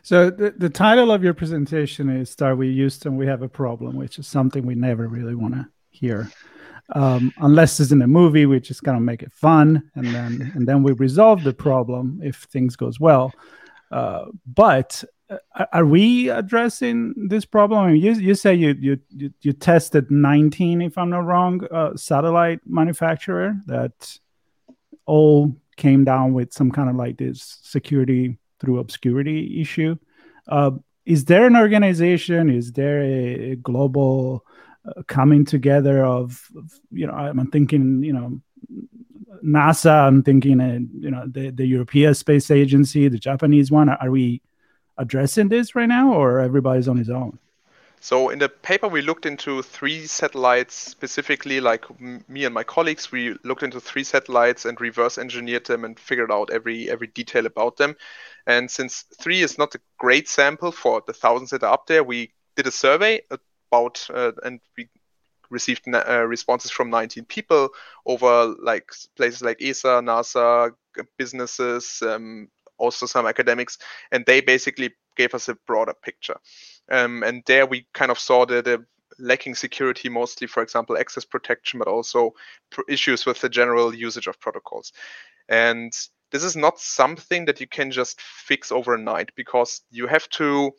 So 0.02 0.30
the, 0.30 0.52
the 0.58 0.70
title 0.70 1.12
of 1.12 1.24
your 1.24 1.34
presentation 1.34 2.10
is 2.10 2.30
"Start 2.30 2.58
with 2.58 2.70
Houston, 2.70 3.18
we 3.18 3.28
have 3.28 3.42
a 3.42 3.50
problem," 3.50 3.96
which 3.96 4.20
is 4.20 4.28
something 4.28 4.66
we 4.66 4.76
never 4.76 5.08
really 5.08 5.36
want 5.36 5.54
to 5.54 5.68
hear, 5.90 6.30
um, 6.96 7.34
unless 7.38 7.80
it's 7.80 7.92
in 7.92 8.02
a 8.02 8.08
movie. 8.08 8.46
We 8.46 8.60
just 8.60 8.84
kind 8.84 8.98
of 8.98 9.04
make 9.04 9.22
it 9.22 9.34
fun, 9.34 9.90
and 9.96 10.08
then 10.08 10.52
and 10.56 10.68
then 10.68 10.84
we 10.84 10.94
resolve 10.94 11.44
the 11.44 11.54
problem 11.54 12.20
if 12.24 12.48
things 12.54 12.76
goes 12.76 13.00
well. 13.00 13.32
Uh, 13.92 14.26
but 14.46 15.04
uh, 15.30 15.66
are 15.74 15.86
we 15.86 16.30
addressing 16.30 17.14
this 17.28 17.46
problem? 17.46 17.80
I 17.80 17.92
mean, 17.92 18.02
you 18.02 18.14
you 18.14 18.36
say 18.36 18.54
you 18.56 18.76
you 18.80 19.00
you, 19.10 19.34
you 19.42 19.54
tested 19.54 20.10
19, 20.10 20.82
if 20.82 20.98
I'm 20.98 21.10
not 21.10 21.26
wrong, 21.26 21.66
uh, 21.70 21.98
satellite 21.98 22.62
manufacturer 22.66 23.58
that 23.66 24.20
all 25.08 25.56
came 25.78 26.04
down 26.04 26.34
with 26.34 26.54
some 26.54 26.72
kind 26.72 26.90
of 26.90 26.96
like 26.96 27.18
this 27.18 27.60
security 27.64 28.38
through 28.60 28.80
obscurity 28.80 29.62
issue. 29.62 29.96
Uh, 30.48 30.72
is 31.06 31.26
there 31.26 31.48
an 31.48 31.56
organization? 31.56 32.50
Is 32.50 32.74
there 32.74 33.02
a, 33.02 33.56
global 33.56 34.46
uh, 34.88 35.02
coming 35.08 35.46
together 35.46 36.06
of, 36.06 36.48
of, 36.56 36.72
you 36.92 37.08
know, 37.08 37.14
I'm 37.14 37.50
thinking, 37.50 38.04
you 38.04 38.14
know, 38.14 38.42
NASA, 39.44 40.08
I'm 40.08 40.24
thinking, 40.24 40.60
uh, 40.60 40.80
you 41.00 41.12
know, 41.12 41.26
the, 41.28 41.52
the 41.52 41.66
European 41.66 42.14
Space 42.14 42.52
Agency, 42.52 43.08
the 43.08 43.18
Japanese 43.18 43.72
one. 43.72 43.90
Are 43.90 44.12
we 44.12 44.42
addressing 44.98 45.50
this 45.50 45.76
right 45.76 45.88
now 45.88 46.14
or 46.14 46.40
everybody's 46.40 46.88
on 46.88 46.98
his 46.98 47.10
own? 47.10 47.40
So 48.00 48.30
in 48.30 48.40
the 48.40 48.50
paper, 48.50 48.88
we 48.88 49.02
looked 49.02 49.26
into 49.26 49.62
three 49.64 50.06
satellites 50.06 50.76
specifically. 50.76 51.60
Like 51.60 51.86
me 52.00 52.46
and 52.46 52.54
my 52.54 52.64
colleagues, 52.64 53.12
we 53.12 53.36
looked 53.44 53.64
into 53.64 53.80
three 53.80 54.04
satellites 54.04 54.66
and 54.66 54.80
reverse 54.80 55.18
engineered 55.18 55.66
them 55.66 55.84
and 55.84 56.00
figured 56.00 56.32
out 56.32 56.52
every 56.52 56.90
every 56.90 57.08
detail 57.08 57.46
about 57.46 57.78
them. 57.78 57.96
And 58.46 58.70
since 58.70 59.06
three 59.20 59.42
is 59.42 59.58
not 59.58 59.76
a 59.76 59.82
great 59.98 60.30
sample 60.30 60.72
for 60.72 61.02
the 61.06 61.14
thousands 61.14 61.50
that 61.50 61.64
are 61.64 61.74
up 61.74 61.88
there, 61.88 62.04
we 62.04 62.32
did 62.56 62.68
a 62.68 62.72
survey 62.72 63.22
about 63.72 64.08
uh, 64.14 64.32
and 64.44 64.60
we 64.78 64.88
received 65.50 65.84
uh, 65.88 66.26
responses 66.26 66.72
from 66.72 66.90
19 66.90 67.26
people 67.26 67.70
over 68.06 68.56
like 68.62 68.92
places 69.16 69.42
like 69.42 69.62
ESA, 69.62 70.02
NASA, 70.04 70.72
businesses, 71.18 72.02
um, 72.02 72.50
also 72.78 73.06
some 73.06 73.26
academics, 73.26 73.78
and 74.12 74.26
they 74.26 74.42
basically 74.42 74.94
gave 75.16 75.34
us 75.34 75.50
a 75.50 75.56
broader 75.66 75.94
picture. 75.94 76.38
Um, 76.90 77.24
and 77.24 77.44
there 77.46 77.66
we 77.66 77.86
kind 77.94 78.12
of 78.12 78.20
saw 78.20 78.46
the, 78.46 78.62
the 78.62 78.86
lacking 79.20 79.56
security, 79.56 80.10
mostly, 80.10 80.48
for 80.48 80.64
example, 80.64 80.98
access 80.98 81.26
protection, 81.26 81.80
but 81.80 81.88
also 81.88 82.34
issues 82.88 83.26
with 83.26 83.42
the 83.42 83.50
general 83.50 83.94
usage 83.94 84.28
of 84.28 84.40
protocols. 84.40 84.94
And 85.50 85.94
this 86.32 86.44
is 86.44 86.56
not 86.56 86.80
something 86.80 87.46
that 87.46 87.60
you 87.60 87.68
can 87.68 87.92
just 87.92 88.22
fix 88.22 88.72
overnight 88.72 89.32
because 89.36 89.82
you 89.90 90.08
have 90.08 90.28
to 90.30 90.72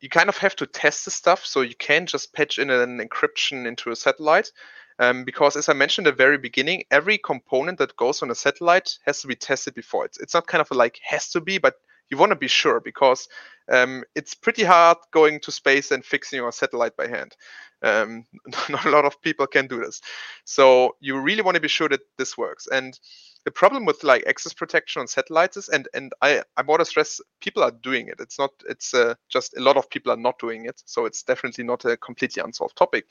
you 0.00 0.10
kind 0.10 0.28
of 0.28 0.36
have 0.36 0.54
to 0.56 0.66
test 0.66 1.06
the 1.06 1.10
stuff. 1.10 1.44
So 1.46 1.62
you 1.62 1.74
can't 1.74 2.08
just 2.08 2.34
patch 2.34 2.58
in 2.58 2.68
an 2.68 2.98
encryption 2.98 3.66
into 3.66 3.90
a 3.90 3.96
satellite. 3.96 4.52
Um, 4.98 5.24
because 5.24 5.56
as 5.56 5.68
i 5.68 5.74
mentioned 5.74 6.06
at 6.06 6.12
the 6.12 6.16
very 6.16 6.38
beginning 6.38 6.84
every 6.90 7.18
component 7.18 7.76
that 7.80 7.96
goes 7.96 8.22
on 8.22 8.30
a 8.30 8.34
satellite 8.34 8.98
has 9.04 9.20
to 9.20 9.26
be 9.26 9.34
tested 9.34 9.74
before. 9.74 10.06
It's, 10.06 10.18
it's 10.18 10.32
not 10.32 10.46
kind 10.46 10.62
of 10.62 10.70
like 10.70 10.98
has 11.04 11.28
to 11.32 11.40
be 11.42 11.58
but 11.58 11.74
you 12.10 12.16
want 12.16 12.30
to 12.30 12.36
be 12.36 12.48
sure 12.48 12.80
because 12.80 13.28
um, 13.70 14.04
it's 14.14 14.34
pretty 14.34 14.62
hard 14.62 14.98
going 15.12 15.40
to 15.40 15.52
space 15.52 15.90
and 15.90 16.04
fixing 16.04 16.38
your 16.38 16.52
satellite 16.52 16.96
by 16.96 17.08
hand. 17.08 17.36
Um, 17.82 18.24
not 18.68 18.84
a 18.84 18.90
lot 18.90 19.04
of 19.04 19.20
people 19.22 19.46
can 19.46 19.66
do 19.66 19.80
this. 19.80 20.00
So 20.44 20.96
you 21.00 21.18
really 21.20 21.42
want 21.42 21.56
to 21.56 21.60
be 21.60 21.68
sure 21.68 21.88
that 21.88 22.00
this 22.16 22.38
works. 22.38 22.66
And 22.70 22.98
the 23.44 23.50
problem 23.52 23.84
with 23.84 24.02
like 24.02 24.26
access 24.26 24.52
protection 24.52 25.00
on 25.00 25.06
satellites 25.06 25.56
is, 25.56 25.68
and 25.68 25.88
and 25.94 26.12
I 26.20 26.42
I 26.56 26.62
want 26.62 26.80
to 26.80 26.84
stress, 26.84 27.20
people 27.40 27.62
are 27.62 27.70
doing 27.70 28.08
it. 28.08 28.16
It's 28.18 28.38
not. 28.38 28.50
It's 28.68 28.92
uh, 28.92 29.14
just 29.28 29.56
a 29.56 29.60
lot 29.60 29.76
of 29.76 29.88
people 29.88 30.10
are 30.10 30.16
not 30.16 30.40
doing 30.40 30.64
it. 30.64 30.82
So 30.84 31.06
it's 31.06 31.22
definitely 31.22 31.62
not 31.62 31.84
a 31.84 31.96
completely 31.96 32.42
unsolved 32.42 32.76
topic. 32.76 33.06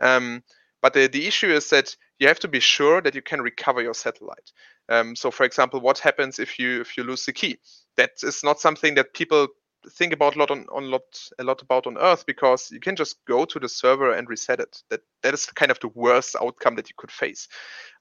Um, 0.00 0.44
but 0.82 0.94
the, 0.94 1.06
the 1.08 1.26
issue 1.26 1.50
is 1.50 1.70
that 1.70 1.96
you 2.18 2.28
have 2.28 2.40
to 2.40 2.48
be 2.48 2.60
sure 2.60 3.00
that 3.00 3.14
you 3.14 3.22
can 3.22 3.40
recover 3.40 3.82
your 3.82 3.94
satellite. 3.94 4.52
Um, 4.88 5.16
so, 5.16 5.30
for 5.30 5.44
example, 5.44 5.80
what 5.80 5.98
happens 5.98 6.38
if 6.38 6.58
you 6.58 6.80
if 6.80 6.96
you 6.96 7.04
lose 7.04 7.24
the 7.24 7.32
key? 7.32 7.58
That 7.96 8.10
is 8.22 8.42
not 8.42 8.60
something 8.60 8.94
that 8.94 9.14
people 9.14 9.48
think 9.90 10.12
about 10.12 10.36
a 10.36 10.38
lot 10.38 10.50
on, 10.50 10.66
on 10.72 10.90
lot 10.90 11.02
a 11.38 11.44
lot 11.44 11.60
about 11.62 11.86
on 11.86 11.98
Earth 11.98 12.24
because 12.26 12.70
you 12.70 12.80
can 12.80 12.96
just 12.96 13.16
go 13.26 13.44
to 13.44 13.58
the 13.58 13.68
server 13.68 14.12
and 14.12 14.28
reset 14.28 14.60
it. 14.60 14.82
That 14.90 15.00
that 15.22 15.34
is 15.34 15.46
kind 15.46 15.70
of 15.70 15.80
the 15.80 15.88
worst 15.88 16.36
outcome 16.40 16.76
that 16.76 16.88
you 16.88 16.94
could 16.96 17.10
face. 17.10 17.48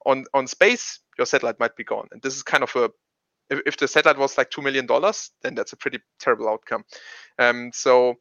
On 0.05 0.25
on 0.33 0.47
space, 0.47 0.99
your 1.17 1.25
satellite 1.25 1.59
might 1.59 1.75
be 1.75 1.83
gone, 1.83 2.07
and 2.11 2.21
this 2.21 2.35
is 2.35 2.43
kind 2.43 2.63
of 2.63 2.75
a 2.75 2.91
if, 3.49 3.59
if 3.65 3.77
the 3.77 3.87
satellite 3.87 4.17
was 4.17 4.37
like 4.37 4.49
two 4.49 4.61
million 4.61 4.85
dollars, 4.85 5.31
then 5.41 5.55
that's 5.55 5.73
a 5.73 5.77
pretty 5.77 5.99
terrible 6.19 6.49
outcome. 6.49 6.83
Um, 7.37 7.71
so 7.73 8.15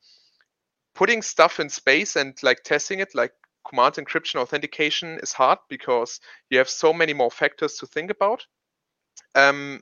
putting 0.94 1.22
stuff 1.22 1.60
in 1.60 1.68
space 1.70 2.16
and 2.16 2.36
like 2.42 2.62
testing 2.64 3.00
it, 3.00 3.14
like 3.14 3.32
command 3.68 3.94
encryption 3.94 4.36
authentication, 4.36 5.20
is 5.22 5.32
hard 5.32 5.58
because 5.68 6.20
you 6.50 6.58
have 6.58 6.68
so 6.68 6.92
many 6.92 7.14
more 7.14 7.30
factors 7.30 7.76
to 7.76 7.86
think 7.86 8.10
about. 8.10 8.44
Um, 9.34 9.80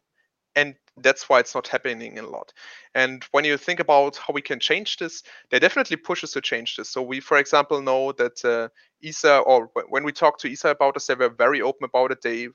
and 0.54 0.74
that's 1.02 1.28
why 1.28 1.40
it's 1.40 1.54
not 1.54 1.68
happening 1.68 2.18
a 2.18 2.22
lot. 2.22 2.52
And 2.94 3.24
when 3.32 3.44
you 3.44 3.56
think 3.56 3.80
about 3.80 4.16
how 4.16 4.32
we 4.32 4.42
can 4.42 4.60
change 4.60 4.96
this, 4.96 5.22
there 5.50 5.60
definitely 5.60 5.96
pushes 5.96 6.32
to 6.32 6.40
change 6.40 6.76
this. 6.76 6.88
So 6.90 7.02
we, 7.02 7.20
for 7.20 7.38
example, 7.38 7.80
know 7.80 8.12
that 8.12 8.44
uh, 8.44 8.68
ESA, 9.06 9.38
or 9.38 9.70
when 9.88 10.04
we 10.04 10.12
talked 10.12 10.40
to 10.42 10.50
ESA 10.50 10.70
about 10.70 10.94
this, 10.94 11.06
they 11.06 11.14
were 11.14 11.28
very 11.28 11.62
open 11.62 11.84
about 11.84 12.12
it. 12.12 12.22
They 12.22 12.48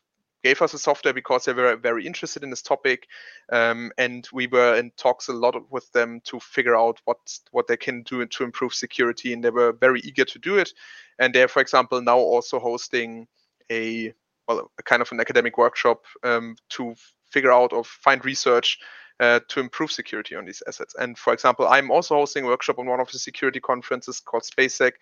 gave 0.43 0.61
us 0.61 0.73
a 0.73 0.79
software 0.79 1.13
because 1.13 1.45
they 1.45 1.53
were 1.53 1.75
very 1.77 2.05
interested 2.05 2.43
in 2.43 2.49
this 2.49 2.61
topic, 2.61 3.07
um, 3.51 3.91
and 3.97 4.27
we 4.33 4.47
were 4.47 4.75
in 4.75 4.91
talks 4.97 5.29
a 5.29 5.33
lot 5.33 5.55
with 5.71 5.89
them 5.93 6.19
to 6.25 6.39
figure 6.39 6.75
out 6.75 6.99
what 7.05 7.17
what 7.51 7.67
they 7.67 7.77
can 7.77 8.03
do 8.03 8.25
to 8.25 8.43
improve 8.43 8.73
security, 8.73 9.33
and 9.33 9.43
they 9.43 9.49
were 9.49 9.71
very 9.71 10.01
eager 10.01 10.25
to 10.25 10.39
do 10.39 10.57
it. 10.57 10.73
And 11.19 11.33
they're, 11.33 11.47
for 11.47 11.61
example, 11.61 12.01
now 12.01 12.17
also 12.17 12.59
hosting 12.59 13.27
a 13.71 14.13
well, 14.47 14.69
a 14.77 14.83
kind 14.83 15.01
of 15.01 15.11
an 15.11 15.21
academic 15.21 15.57
workshop 15.57 16.03
um, 16.23 16.55
to 16.69 16.95
figure 17.33 17.51
out 17.51 17.73
or 17.73 17.83
find 17.83 18.23
research 18.23 18.77
uh, 19.19 19.39
to 19.47 19.59
improve 19.59 19.91
security 19.91 20.35
on 20.35 20.45
these 20.45 20.63
assets. 20.67 20.95
And 20.97 21.17
for 21.17 21.33
example, 21.33 21.67
I'm 21.67 21.91
also 21.91 22.15
hosting 22.15 22.45
a 22.45 22.47
workshop 22.47 22.79
on 22.79 22.87
one 22.87 22.99
of 22.99 23.11
the 23.11 23.19
security 23.19 23.59
conferences 23.59 24.19
called 24.19 24.43
SpaceSec, 24.43 24.93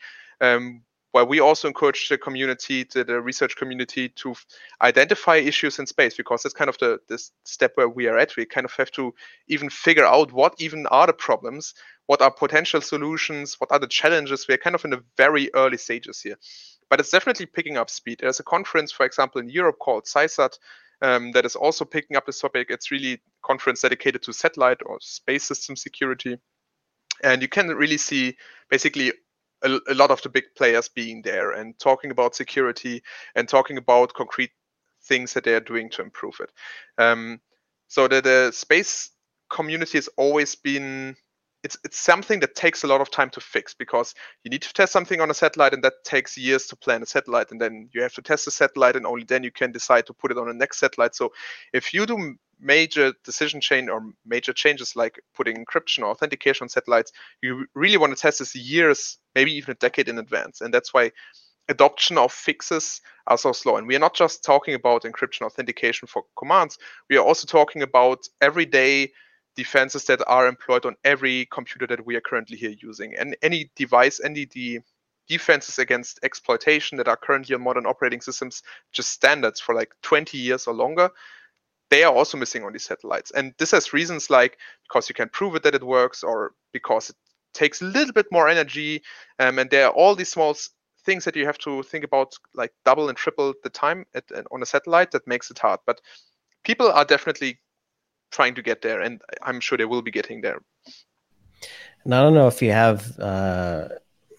um, 0.41 0.81
where 1.11 1.25
we 1.25 1.39
also 1.41 1.67
encourage 1.67 2.07
the 2.07 2.17
community, 2.17 2.85
the, 2.93 3.03
the 3.03 3.19
research 3.19 3.55
community, 3.57 4.09
to 4.09 4.33
identify 4.81 5.35
issues 5.35 5.79
in 5.79 5.85
space 5.85 6.15
because 6.15 6.43
that's 6.43 6.53
kind 6.53 6.69
of 6.69 6.77
the 6.77 6.99
this 7.09 7.31
step 7.43 7.71
where 7.75 7.89
we 7.89 8.07
are 8.07 8.17
at. 8.17 8.35
We 8.37 8.45
kind 8.45 8.65
of 8.65 8.73
have 8.73 8.91
to 8.91 9.13
even 9.47 9.69
figure 9.69 10.05
out 10.05 10.31
what 10.31 10.55
even 10.59 10.87
are 10.87 11.07
the 11.07 11.13
problems, 11.13 11.73
what 12.05 12.21
are 12.21 12.31
potential 12.31 12.81
solutions, 12.81 13.55
what 13.59 13.71
are 13.71 13.79
the 13.79 13.87
challenges. 13.87 14.45
We're 14.47 14.57
kind 14.57 14.75
of 14.75 14.85
in 14.85 14.91
the 14.91 15.03
very 15.17 15.49
early 15.53 15.77
stages 15.77 16.21
here, 16.21 16.37
but 16.89 16.99
it's 16.99 17.11
definitely 17.11 17.45
picking 17.45 17.77
up 17.77 17.89
speed. 17.89 18.19
There's 18.19 18.39
a 18.39 18.43
conference, 18.55 18.91
for 18.91 19.05
example, 19.05 19.41
in 19.41 19.49
Europe 19.49 19.79
called 19.79 20.05
CYSAT, 20.05 20.57
um, 21.01 21.31
that 21.31 21.45
is 21.45 21.55
also 21.55 21.85
picking 21.85 22.17
up 22.17 22.25
this 22.25 22.39
topic. 22.39 22.67
It's 22.69 22.91
really 22.91 23.21
conference 23.43 23.81
dedicated 23.81 24.21
to 24.23 24.33
satellite 24.33 24.79
or 24.85 24.97
space 25.01 25.43
system 25.43 25.75
security. 25.75 26.37
And 27.23 27.41
you 27.41 27.47
can 27.47 27.67
really 27.67 27.97
see 27.97 28.35
basically 28.69 29.13
a, 29.63 29.79
a 29.89 29.93
lot 29.93 30.11
of 30.11 30.21
the 30.21 30.29
big 30.29 30.45
players 30.55 30.89
being 30.89 31.21
there 31.21 31.51
and 31.51 31.77
talking 31.79 32.11
about 32.11 32.35
security 32.35 33.03
and 33.35 33.47
talking 33.47 33.77
about 33.77 34.13
concrete 34.13 34.51
things 35.03 35.33
that 35.33 35.43
they're 35.43 35.59
doing 35.59 35.89
to 35.91 36.01
improve 36.01 36.39
it. 36.39 36.51
Um, 36.97 37.41
so 37.87 38.07
the, 38.07 38.21
the 38.21 38.51
space 38.53 39.11
community 39.49 39.97
has 39.97 40.09
always 40.17 40.55
been 40.55 41.15
it's 41.63 41.77
it's 41.83 41.99
something 41.99 42.39
that 42.39 42.55
takes 42.55 42.83
a 42.83 42.87
lot 42.87 43.01
of 43.01 43.11
time 43.11 43.29
to 43.29 43.39
fix 43.39 43.73
because 43.73 44.13
you 44.43 44.49
need 44.49 44.61
to 44.61 44.73
test 44.73 44.91
something 44.91 45.21
on 45.21 45.29
a 45.29 45.33
satellite 45.33 45.73
and 45.73 45.83
that 45.83 45.93
takes 46.03 46.37
years 46.37 46.65
to 46.67 46.75
plan 46.75 47.03
a 47.03 47.05
satellite 47.05 47.51
and 47.51 47.61
then 47.61 47.89
you 47.93 48.01
have 48.01 48.13
to 48.13 48.21
test 48.21 48.45
the 48.45 48.51
satellite 48.51 48.95
and 48.95 49.05
only 49.05 49.23
then 49.23 49.43
you 49.43 49.51
can 49.51 49.71
decide 49.71 50.05
to 50.05 50.13
put 50.13 50.31
it 50.31 50.37
on 50.37 50.47
the 50.47 50.53
next 50.53 50.79
satellite. 50.79 51.15
So 51.15 51.31
if 51.73 51.93
you 51.93 52.05
do 52.05 52.35
major 52.59 53.13
decision 53.23 53.59
chain 53.59 53.89
or 53.89 54.01
major 54.25 54.53
changes 54.53 54.95
like 54.95 55.19
putting 55.35 55.65
encryption 55.65 55.99
or 55.99 56.11
authentication 56.11 56.65
on 56.65 56.69
satellites 56.69 57.11
you 57.41 57.65
really 57.73 57.97
want 57.97 58.15
to 58.15 58.21
test 58.21 58.37
this 58.37 58.55
years 58.55 59.17
maybe 59.33 59.51
even 59.51 59.71
a 59.71 59.75
decade 59.75 60.09
in 60.09 60.19
advance. 60.19 60.61
And 60.61 60.73
that's 60.73 60.93
why 60.93 61.11
adoption 61.69 62.17
of 62.17 62.31
fixes 62.31 63.01
are 63.27 63.37
so 63.37 63.51
slow. 63.51 63.77
And 63.77 63.87
we 63.87 63.95
are 63.95 63.99
not 63.99 64.15
just 64.15 64.43
talking 64.43 64.75
about 64.75 65.03
encryption 65.03 65.43
authentication 65.43 66.07
for 66.07 66.23
commands. 66.37 66.77
We 67.09 67.17
are 67.17 67.25
also 67.25 67.47
talking 67.47 67.81
about 67.81 68.19
everyday 68.41 69.11
defenses 69.55 70.05
that 70.05 70.21
are 70.27 70.47
employed 70.47 70.85
on 70.85 70.95
every 71.03 71.47
computer 71.51 71.87
that 71.87 72.05
we 72.05 72.15
are 72.15 72.21
currently 72.21 72.57
here 72.57 72.75
using. 72.81 73.15
And 73.15 73.35
any 73.41 73.69
device, 73.75 74.21
any 74.23 74.45
the 74.45 74.79
defenses 75.27 75.79
against 75.79 76.19
exploitation 76.23 76.97
that 76.97 77.07
are 77.07 77.17
currently 77.17 77.55
on 77.55 77.61
modern 77.61 77.85
operating 77.85 78.19
systems 78.19 78.63
just 78.91 79.11
standards 79.11 79.61
for 79.61 79.73
like 79.73 79.93
20 80.01 80.37
years 80.37 80.67
or 80.67 80.73
longer 80.73 81.09
they 81.89 82.03
are 82.03 82.13
also 82.13 82.37
missing 82.37 82.63
on 82.65 82.73
these 82.73 82.85
satellites 82.85 83.31
and 83.31 83.53
this 83.57 83.71
has 83.71 83.93
reasons 83.93 84.29
like 84.29 84.57
because 84.89 85.07
you 85.07 85.15
can 85.15 85.29
prove 85.29 85.55
it 85.55 85.63
that 85.63 85.75
it 85.75 85.83
works 85.83 86.21
or 86.23 86.51
because 86.73 87.11
it 87.11 87.15
takes 87.53 87.81
a 87.81 87.85
little 87.85 88.11
bit 88.11 88.25
more 88.29 88.49
energy 88.49 89.01
um, 89.39 89.57
and 89.57 89.69
there 89.69 89.85
are 89.87 89.93
all 89.93 90.15
these 90.15 90.31
small 90.31 90.53
things 91.05 91.23
that 91.23 91.35
you 91.37 91.45
have 91.45 91.57
to 91.57 91.81
think 91.83 92.03
about 92.03 92.33
like 92.53 92.73
double 92.83 93.07
and 93.07 93.17
triple 93.17 93.53
the 93.63 93.69
time 93.69 94.05
at, 94.13 94.23
on 94.51 94.61
a 94.61 94.65
satellite 94.65 95.11
that 95.11 95.27
makes 95.27 95.49
it 95.49 95.59
hard 95.59 95.79
but 95.85 96.01
people 96.65 96.91
are 96.91 97.05
definitely 97.05 97.57
trying 98.31 98.55
to 98.55 98.61
get 98.61 98.81
there 98.81 99.01
and 99.01 99.21
i'm 99.43 99.59
sure 99.59 99.77
they 99.77 99.85
will 99.85 100.01
be 100.01 100.11
getting 100.11 100.41
there. 100.41 100.59
And 102.03 102.15
i 102.15 102.21
don't 102.21 102.33
know 102.33 102.47
if 102.47 102.61
you 102.61 102.71
have 102.71 103.19
uh, 103.19 103.89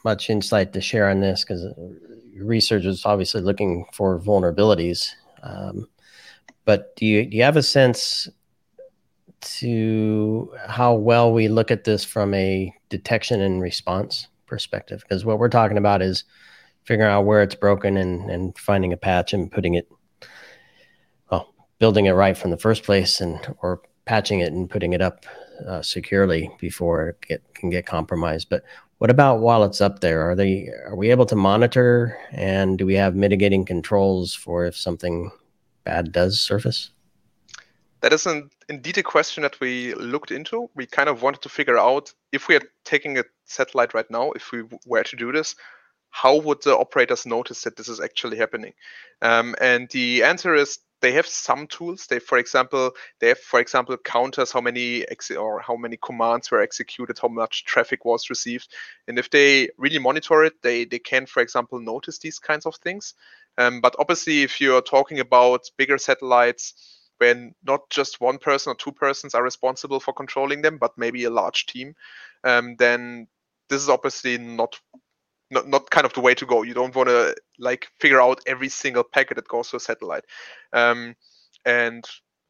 much 0.04 0.30
insight 0.30 0.72
to 0.72 0.80
share 0.80 1.08
on 1.08 1.20
this 1.20 1.44
because 1.44 1.64
research 2.36 2.84
is 2.84 3.04
obviously 3.04 3.40
looking 3.40 3.84
for 3.92 4.18
vulnerabilities 4.18 5.10
um, 5.42 5.86
but 6.64 6.94
do 6.96 7.06
you 7.06 7.26
do 7.26 7.36
you 7.36 7.42
have 7.42 7.56
a 7.56 7.62
sense 7.62 8.28
to 9.40 10.52
how 10.68 10.94
well 10.94 11.32
we 11.32 11.48
look 11.48 11.70
at 11.70 11.84
this 11.84 12.04
from 12.04 12.32
a 12.34 12.72
detection 12.88 13.40
and 13.40 13.60
response 13.60 14.28
perspective? 14.46 15.02
Because 15.02 15.24
what 15.24 15.38
we're 15.38 15.48
talking 15.48 15.78
about 15.78 16.02
is 16.02 16.24
figuring 16.84 17.10
out 17.10 17.24
where 17.24 17.42
it's 17.42 17.54
broken 17.54 17.96
and, 17.96 18.30
and 18.30 18.56
finding 18.56 18.92
a 18.92 18.96
patch 18.96 19.32
and 19.32 19.50
putting 19.50 19.74
it 19.74 19.88
building 21.82 22.06
it 22.06 22.12
right 22.12 22.38
from 22.38 22.52
the 22.52 22.56
first 22.56 22.84
place 22.84 23.20
and 23.20 23.40
or 23.60 23.82
patching 24.04 24.38
it 24.38 24.52
and 24.52 24.70
putting 24.70 24.92
it 24.92 25.02
up 25.02 25.26
uh, 25.66 25.82
securely 25.82 26.48
before 26.60 27.08
it 27.08 27.20
get, 27.26 27.54
can 27.54 27.70
get 27.70 27.84
compromised 27.86 28.48
but 28.48 28.62
what 28.98 29.10
about 29.10 29.40
while 29.40 29.64
it's 29.64 29.80
up 29.80 29.98
there 29.98 30.20
are 30.30 30.36
they 30.36 30.68
are 30.86 30.94
we 30.94 31.10
able 31.10 31.26
to 31.26 31.34
monitor 31.34 32.16
and 32.30 32.78
do 32.78 32.86
we 32.86 32.94
have 32.94 33.16
mitigating 33.16 33.64
controls 33.64 34.32
for 34.32 34.64
if 34.64 34.76
something 34.76 35.32
bad 35.82 36.12
does 36.12 36.40
surface 36.40 36.90
that 38.00 38.12
is 38.12 38.26
an, 38.26 38.48
indeed 38.68 38.98
a 38.98 39.02
question 39.02 39.42
that 39.42 39.58
we 39.60 39.94
looked 39.94 40.32
into. 40.32 40.68
We 40.74 40.86
kind 40.86 41.08
of 41.08 41.22
wanted 41.22 41.42
to 41.42 41.48
figure 41.48 41.78
out 41.78 42.12
if 42.32 42.48
we 42.48 42.56
are 42.56 42.62
taking 42.84 43.16
a 43.16 43.24
satellite 43.44 43.94
right 43.94 44.10
now, 44.10 44.32
if 44.32 44.50
we 44.50 44.64
were 44.86 45.04
to 45.04 45.16
do 45.16 45.30
this, 45.30 45.54
how 46.10 46.36
would 46.36 46.62
the 46.64 46.76
operators 46.76 47.26
notice 47.26 47.62
that 47.62 47.76
this 47.76 47.88
is 47.88 48.00
actually 48.00 48.38
happening? 48.38 48.72
Um, 49.20 49.54
and 49.60 49.88
the 49.90 50.24
answer 50.24 50.52
is 50.52 50.80
they 51.02 51.12
have 51.12 51.26
some 51.26 51.66
tools. 51.66 52.06
They, 52.06 52.20
for 52.20 52.38
example, 52.38 52.92
they 53.20 53.28
have, 53.28 53.38
for 53.38 53.60
example, 53.60 53.96
counters 53.98 54.52
how 54.52 54.62
many 54.62 55.02
ex- 55.02 55.30
or 55.30 55.60
how 55.60 55.76
many 55.76 55.98
commands 56.02 56.50
were 56.50 56.62
executed, 56.62 57.18
how 57.20 57.28
much 57.28 57.64
traffic 57.64 58.04
was 58.06 58.30
received, 58.30 58.68
and 59.06 59.18
if 59.18 59.28
they 59.28 59.68
really 59.76 59.98
monitor 59.98 60.44
it, 60.44 60.54
they 60.62 60.86
they 60.86 60.98
can, 60.98 61.26
for 61.26 61.42
example, 61.42 61.80
notice 61.80 62.18
these 62.18 62.38
kinds 62.38 62.64
of 62.64 62.76
things. 62.76 63.14
Um, 63.58 63.80
but 63.82 63.96
obviously, 63.98 64.42
if 64.42 64.60
you're 64.60 64.80
talking 64.80 65.20
about 65.20 65.70
bigger 65.76 65.98
satellites, 65.98 67.00
when 67.18 67.54
not 67.62 67.90
just 67.90 68.20
one 68.20 68.38
person 68.38 68.72
or 68.72 68.76
two 68.76 68.92
persons 68.92 69.34
are 69.34 69.42
responsible 69.42 70.00
for 70.00 70.14
controlling 70.14 70.62
them, 70.62 70.78
but 70.78 70.96
maybe 70.96 71.24
a 71.24 71.30
large 71.30 71.66
team, 71.66 71.94
um, 72.44 72.76
then 72.78 73.28
this 73.68 73.82
is 73.82 73.88
obviously 73.88 74.38
not 74.38 74.80
not, 75.52 75.68
not 75.68 75.90
kind 75.90 76.06
of 76.06 76.14
the 76.14 76.20
way 76.20 76.34
to 76.34 76.46
go. 76.46 76.62
You 76.62 76.74
don't 76.74 76.94
want 76.94 77.08
to 77.08 77.36
like 77.58 77.86
figure 78.00 78.20
out 78.20 78.40
every 78.46 78.68
single 78.68 79.04
packet 79.04 79.36
that 79.36 79.46
goes 79.46 79.70
to 79.70 79.76
a 79.76 79.80
satellite. 79.80 80.24
Um, 80.72 81.14
and 81.64 82.04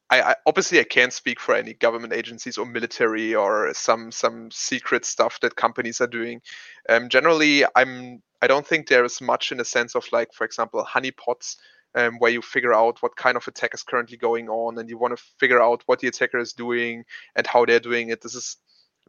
I, 0.09 0.23
I, 0.23 0.35
obviously 0.47 0.79
I 0.79 0.85
can't 0.85 1.13
speak 1.13 1.41
for 1.41 1.55
any 1.55 1.75
government 1.75 2.13
agencies 2.13 2.59
or 2.59 2.65
military 2.65 3.35
or 3.35 3.75
some 3.75 4.13
some 4.13 4.51
secret 4.51 5.05
stuff 5.05 5.41
that 5.41 5.57
companies 5.57 6.01
are 6.01 6.07
doing. 6.07 6.41
Um, 6.89 7.09
generally, 7.09 7.65
I'm 7.75 8.23
I 8.41 8.47
don't 8.47 8.67
think 8.67 8.89
there 8.89 9.05
is 9.05 9.21
much 9.21 9.53
in 9.53 9.59
the 9.59 9.65
sense 9.65 9.95
of 9.95 10.07
like, 10.13 10.33
for 10.33 10.45
example, 10.45 10.85
honeypots. 10.85 11.57
Um, 11.95 12.15
where 12.21 12.31
you 12.31 12.41
figure 12.41 12.73
out 12.73 13.03
what 13.03 13.17
kind 13.17 13.37
of 13.37 13.47
attack 13.47 13.75
is 13.75 13.83
currently 13.83 14.17
going 14.17 14.49
on, 14.49 14.79
and 14.79 14.89
you 14.89 14.97
want 14.97 15.15
to 15.15 15.23
figure 15.39 15.61
out 15.61 15.83
what 15.85 15.99
the 15.99 16.09
attacker 16.09 16.39
is 16.39 16.55
doing 16.55 17.05
and 17.37 17.47
how 17.47 17.67
they're 17.67 17.81
doing 17.81 18.09
it. 18.09 18.23
This 18.23 18.35
is 18.35 18.57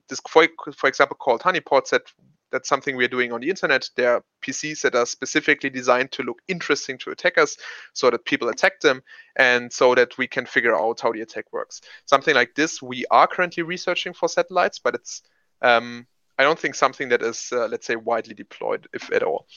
this, 0.09 0.19
for, 0.27 0.47
for 0.75 0.87
example, 0.89 1.15
called 1.15 1.41
honeypots 1.41 1.91
that 1.91 2.11
that's 2.53 2.69
something 2.69 2.95
we're 2.95 3.07
doing 3.07 3.33
on 3.33 3.41
the 3.41 3.49
internet. 3.49 3.89
There 3.97 4.13
are 4.13 4.23
PCs 4.45 4.81
that 4.81 4.95
are 4.95 5.07
specifically 5.07 5.71
designed 5.71 6.11
to 6.13 6.23
look 6.23 6.39
interesting 6.47 6.99
to 6.99 7.09
attackers 7.09 7.57
so 7.93 8.11
that 8.11 8.23
people 8.25 8.49
attack 8.49 8.79
them 8.79 9.01
and 9.35 9.73
so 9.73 9.95
that 9.95 10.17
we 10.19 10.27
can 10.27 10.45
figure 10.45 10.75
out 10.75 11.01
how 11.01 11.11
the 11.11 11.21
attack 11.21 11.45
works. 11.51 11.81
Something 12.05 12.35
like 12.35 12.53
this 12.55 12.81
we 12.81 13.05
are 13.09 13.27
currently 13.27 13.63
researching 13.63 14.13
for 14.13 14.29
satellites, 14.29 14.79
but 14.79 14.93
it's 14.93 15.23
um, 15.63 16.05
I 16.37 16.43
don't 16.43 16.59
think 16.59 16.75
something 16.75 17.09
that 17.09 17.23
is 17.23 17.49
uh, 17.51 17.67
let's 17.67 17.87
say 17.87 17.95
widely 17.95 18.35
deployed, 18.35 18.87
if 18.93 19.11
at 19.11 19.23
all. 19.23 19.47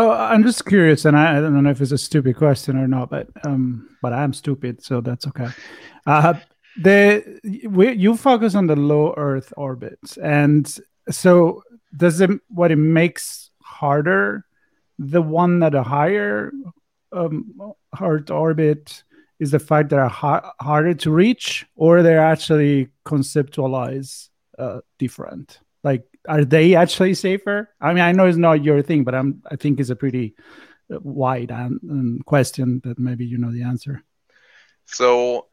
Oh, 0.00 0.12
I'm 0.12 0.44
just 0.44 0.64
curious, 0.64 1.04
and 1.04 1.16
I, 1.16 1.38
I, 1.38 1.40
don't 1.40 1.60
know 1.60 1.70
if 1.70 1.80
it's 1.80 1.90
a 1.90 1.98
stupid 1.98 2.36
question 2.36 2.76
or 2.76 2.86
not, 2.86 3.10
but 3.10 3.28
um, 3.44 3.96
but 4.00 4.12
I'm 4.12 4.32
stupid, 4.32 4.82
so 4.82 5.00
that's 5.00 5.26
okay. 5.26 5.48
Uh, 6.06 6.34
the 6.82 7.40
we, 7.68 7.92
you 7.92 8.16
focus 8.16 8.54
on 8.54 8.66
the 8.66 8.76
low 8.76 9.14
Earth 9.16 9.52
orbits, 9.56 10.16
and 10.16 10.78
so 11.10 11.62
does 11.96 12.20
it 12.20 12.30
what 12.48 12.70
it 12.70 12.76
makes 12.76 13.50
harder 13.62 14.44
the 14.98 15.22
one 15.22 15.60
that 15.60 15.74
a 15.74 15.82
higher 15.82 16.52
um, 17.12 17.54
Earth 18.00 18.30
orbit 18.30 19.04
is 19.38 19.52
the 19.52 19.58
fact 19.58 19.90
that 19.90 19.98
are 19.98 20.08
ha- 20.08 20.52
harder 20.60 20.94
to 20.94 21.10
reach, 21.10 21.64
or 21.76 22.02
they're 22.02 22.24
actually 22.24 22.88
conceptualized 23.06 24.30
uh, 24.58 24.80
different. 24.98 25.60
Like, 25.84 26.04
are 26.26 26.44
they 26.44 26.74
actually 26.74 27.14
safer? 27.14 27.70
I 27.80 27.94
mean, 27.94 28.02
I 28.02 28.12
know 28.12 28.26
it's 28.26 28.36
not 28.36 28.64
your 28.64 28.82
thing, 28.82 29.04
but 29.04 29.14
I'm 29.14 29.42
I 29.48 29.56
think 29.56 29.78
it's 29.78 29.90
a 29.90 29.96
pretty 29.96 30.34
uh, 30.92 30.98
wide 31.00 31.52
um, 31.52 32.20
question 32.26 32.80
that 32.84 32.98
maybe 32.98 33.24
you 33.24 33.38
know 33.38 33.52
the 33.52 33.62
answer. 33.62 34.02
So 34.86 35.46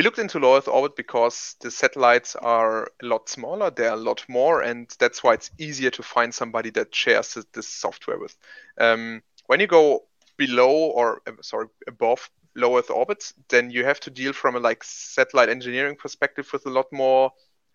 we 0.00 0.04
looked 0.04 0.18
into 0.18 0.38
low 0.38 0.56
Earth 0.56 0.66
orbit 0.66 0.96
because 0.96 1.56
the 1.60 1.70
satellites 1.70 2.34
are 2.34 2.84
a 3.02 3.06
lot 3.06 3.28
smaller, 3.28 3.70
they're 3.70 3.92
a 3.92 3.96
lot 3.96 4.24
more, 4.30 4.62
and 4.62 4.88
that's 4.98 5.22
why 5.22 5.34
it's 5.34 5.50
easier 5.58 5.90
to 5.90 6.02
find 6.02 6.34
somebody 6.34 6.70
that 6.70 6.94
shares 6.94 7.36
this 7.52 7.68
software 7.68 8.18
with. 8.18 8.34
Um, 8.78 9.22
when 9.44 9.60
you 9.60 9.66
go 9.66 10.04
below 10.38 10.70
or 10.70 11.20
uh, 11.26 11.32
sorry 11.42 11.66
above 11.86 12.30
low 12.56 12.78
Earth 12.78 12.88
orbits, 12.88 13.34
then 13.50 13.70
you 13.70 13.84
have 13.84 14.00
to 14.00 14.10
deal 14.10 14.32
from 14.32 14.56
a 14.56 14.58
like 14.58 14.82
satellite 14.84 15.50
engineering 15.50 15.96
perspective 15.96 16.48
with 16.50 16.64
a 16.64 16.70
lot 16.70 16.86
more 16.90 17.32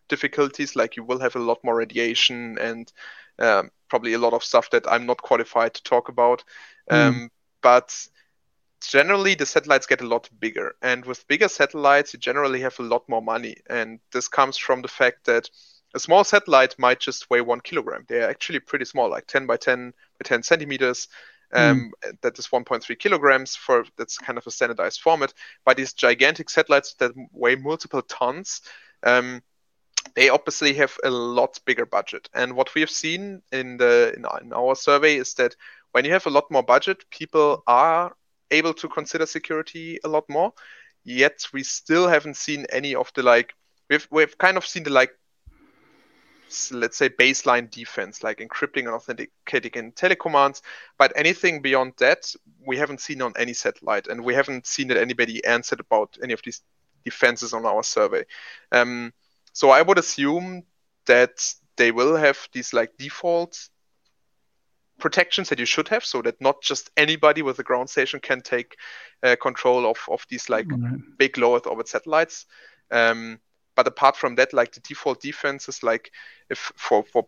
difficulties. 0.09 0.75
Like 0.75 0.95
you 0.95 1.03
will 1.03 1.19
have 1.19 1.35
a 1.35 1.39
lot 1.39 1.59
more 1.63 1.75
radiation 1.75 2.57
and 2.57 2.91
um, 3.37 3.69
probably 3.87 4.13
a 4.13 4.19
lot 4.19 4.33
of 4.33 4.43
stuff 4.43 4.71
that 4.71 4.91
I'm 4.91 5.05
not 5.05 5.21
qualified 5.21 5.75
to 5.75 5.83
talk 5.83 6.09
about. 6.09 6.43
Mm. 6.89 7.07
Um, 7.07 7.31
but 7.61 8.07
generally 8.89 9.35
the 9.35 9.45
satellites 9.45 9.87
get 9.87 10.01
a 10.01 10.07
lot 10.07 10.29
bigger. 10.39 10.75
And 10.81 11.05
with 11.05 11.27
bigger 11.27 11.47
satellites 11.47 12.13
you 12.13 12.19
generally 12.19 12.61
have 12.61 12.79
a 12.79 12.83
lot 12.83 13.07
more 13.07 13.21
money. 13.21 13.57
And 13.69 13.99
this 14.11 14.27
comes 14.27 14.57
from 14.57 14.81
the 14.81 14.87
fact 14.87 15.25
that 15.25 15.49
a 15.93 15.99
small 15.99 16.23
satellite 16.23 16.77
might 16.77 16.99
just 16.99 17.29
weigh 17.29 17.41
one 17.41 17.61
kilogram. 17.61 18.05
They're 18.07 18.29
actually 18.29 18.59
pretty 18.59 18.85
small 18.85 19.09
like 19.09 19.27
10 19.27 19.45
by 19.45 19.57
10 19.57 19.93
by 20.19 20.23
10 20.23 20.43
centimeters. 20.43 21.07
Um, 21.53 21.93
mm. 22.03 22.21
that 22.21 22.37
is 22.39 22.47
1.3 22.47 22.99
kilograms 22.99 23.55
for 23.55 23.85
that's 23.97 24.17
kind 24.17 24.37
of 24.37 24.47
a 24.47 24.51
standardized 24.51 24.99
format. 24.99 25.33
But 25.63 25.77
these 25.77 25.93
gigantic 25.93 26.49
satellites 26.49 26.95
that 26.95 27.11
weigh 27.31 27.55
multiple 27.55 28.01
tons 28.01 28.61
um, 29.03 29.41
they 30.13 30.29
obviously 30.29 30.73
have 30.73 30.97
a 31.03 31.09
lot 31.09 31.59
bigger 31.65 31.85
budget. 31.85 32.29
And 32.33 32.55
what 32.55 32.73
we 32.75 32.81
have 32.81 32.89
seen 32.89 33.41
in 33.51 33.77
the 33.77 34.13
in, 34.15 34.25
in 34.41 34.53
our 34.53 34.75
survey 34.75 35.15
is 35.15 35.33
that 35.35 35.55
when 35.91 36.05
you 36.05 36.11
have 36.11 36.27
a 36.27 36.31
lot 36.31 36.51
more 36.51 36.63
budget 36.63 37.09
people 37.09 37.63
are 37.67 38.15
able 38.55 38.73
to 38.75 38.87
consider 38.87 39.25
security 39.25 39.99
a 40.03 40.07
lot 40.07 40.25
more. 40.29 40.53
Yet 41.03 41.47
we 41.53 41.63
still 41.63 42.07
haven't 42.07 42.35
seen 42.35 42.65
any 42.71 42.95
of 42.95 43.11
the 43.13 43.23
like 43.23 43.53
we've 43.89 44.07
we've 44.11 44.37
kind 44.37 44.57
of 44.57 44.65
seen 44.65 44.83
the 44.83 44.89
like 44.89 45.11
let's 46.71 46.97
say 46.97 47.09
baseline 47.09 47.69
defense 47.69 48.23
like 48.23 48.37
encrypting 48.37 48.85
and 48.85 48.89
authenticating 48.89 49.71
in 49.75 49.91
telecommands 49.91 50.61
but 50.97 51.11
anything 51.15 51.61
beyond 51.61 51.91
that 51.97 52.33
we 52.65 52.77
haven't 52.77 53.01
seen 53.01 53.21
on 53.21 53.33
any 53.37 53.53
satellite 53.53 54.07
and 54.07 54.23
we 54.23 54.33
haven't 54.33 54.65
seen 54.65 54.87
that 54.87 54.97
anybody 54.97 55.43
answered 55.43 55.79
about 55.79 56.17
any 56.23 56.33
of 56.33 56.41
these 56.45 56.61
defenses 57.03 57.51
on 57.53 57.65
our 57.65 57.83
survey 57.83 58.23
um, 58.71 59.11
so 59.53 59.71
i 59.71 59.81
would 59.81 59.97
assume 59.97 60.63
that 61.07 61.53
they 61.77 61.91
will 61.91 62.15
have 62.15 62.47
these 62.53 62.73
like 62.73 62.95
default 62.97 63.69
protections 64.99 65.49
that 65.49 65.59
you 65.59 65.65
should 65.65 65.87
have 65.89 66.05
so 66.05 66.21
that 66.21 66.39
not 66.39 66.61
just 66.61 66.89
anybody 66.95 67.41
with 67.41 67.59
a 67.59 67.63
ground 67.63 67.89
station 67.89 68.19
can 68.19 68.41
take 68.41 68.77
uh, 69.23 69.35
control 69.41 69.89
of, 69.89 69.97
of 70.09 70.25
these 70.29 70.49
like 70.49 70.67
big 71.17 71.37
low 71.37 71.55
earth 71.55 71.67
orbit 71.67 71.87
satellites 71.87 72.45
um, 72.91 73.39
but 73.75 73.87
apart 73.87 74.15
from 74.15 74.35
that 74.35 74.53
like 74.53 74.71
the 74.71 74.79
default 74.81 75.21
defense 75.21 75.67
is 75.67 75.83
like 75.83 76.11
if 76.49 76.71
for 76.77 77.03
for 77.03 77.27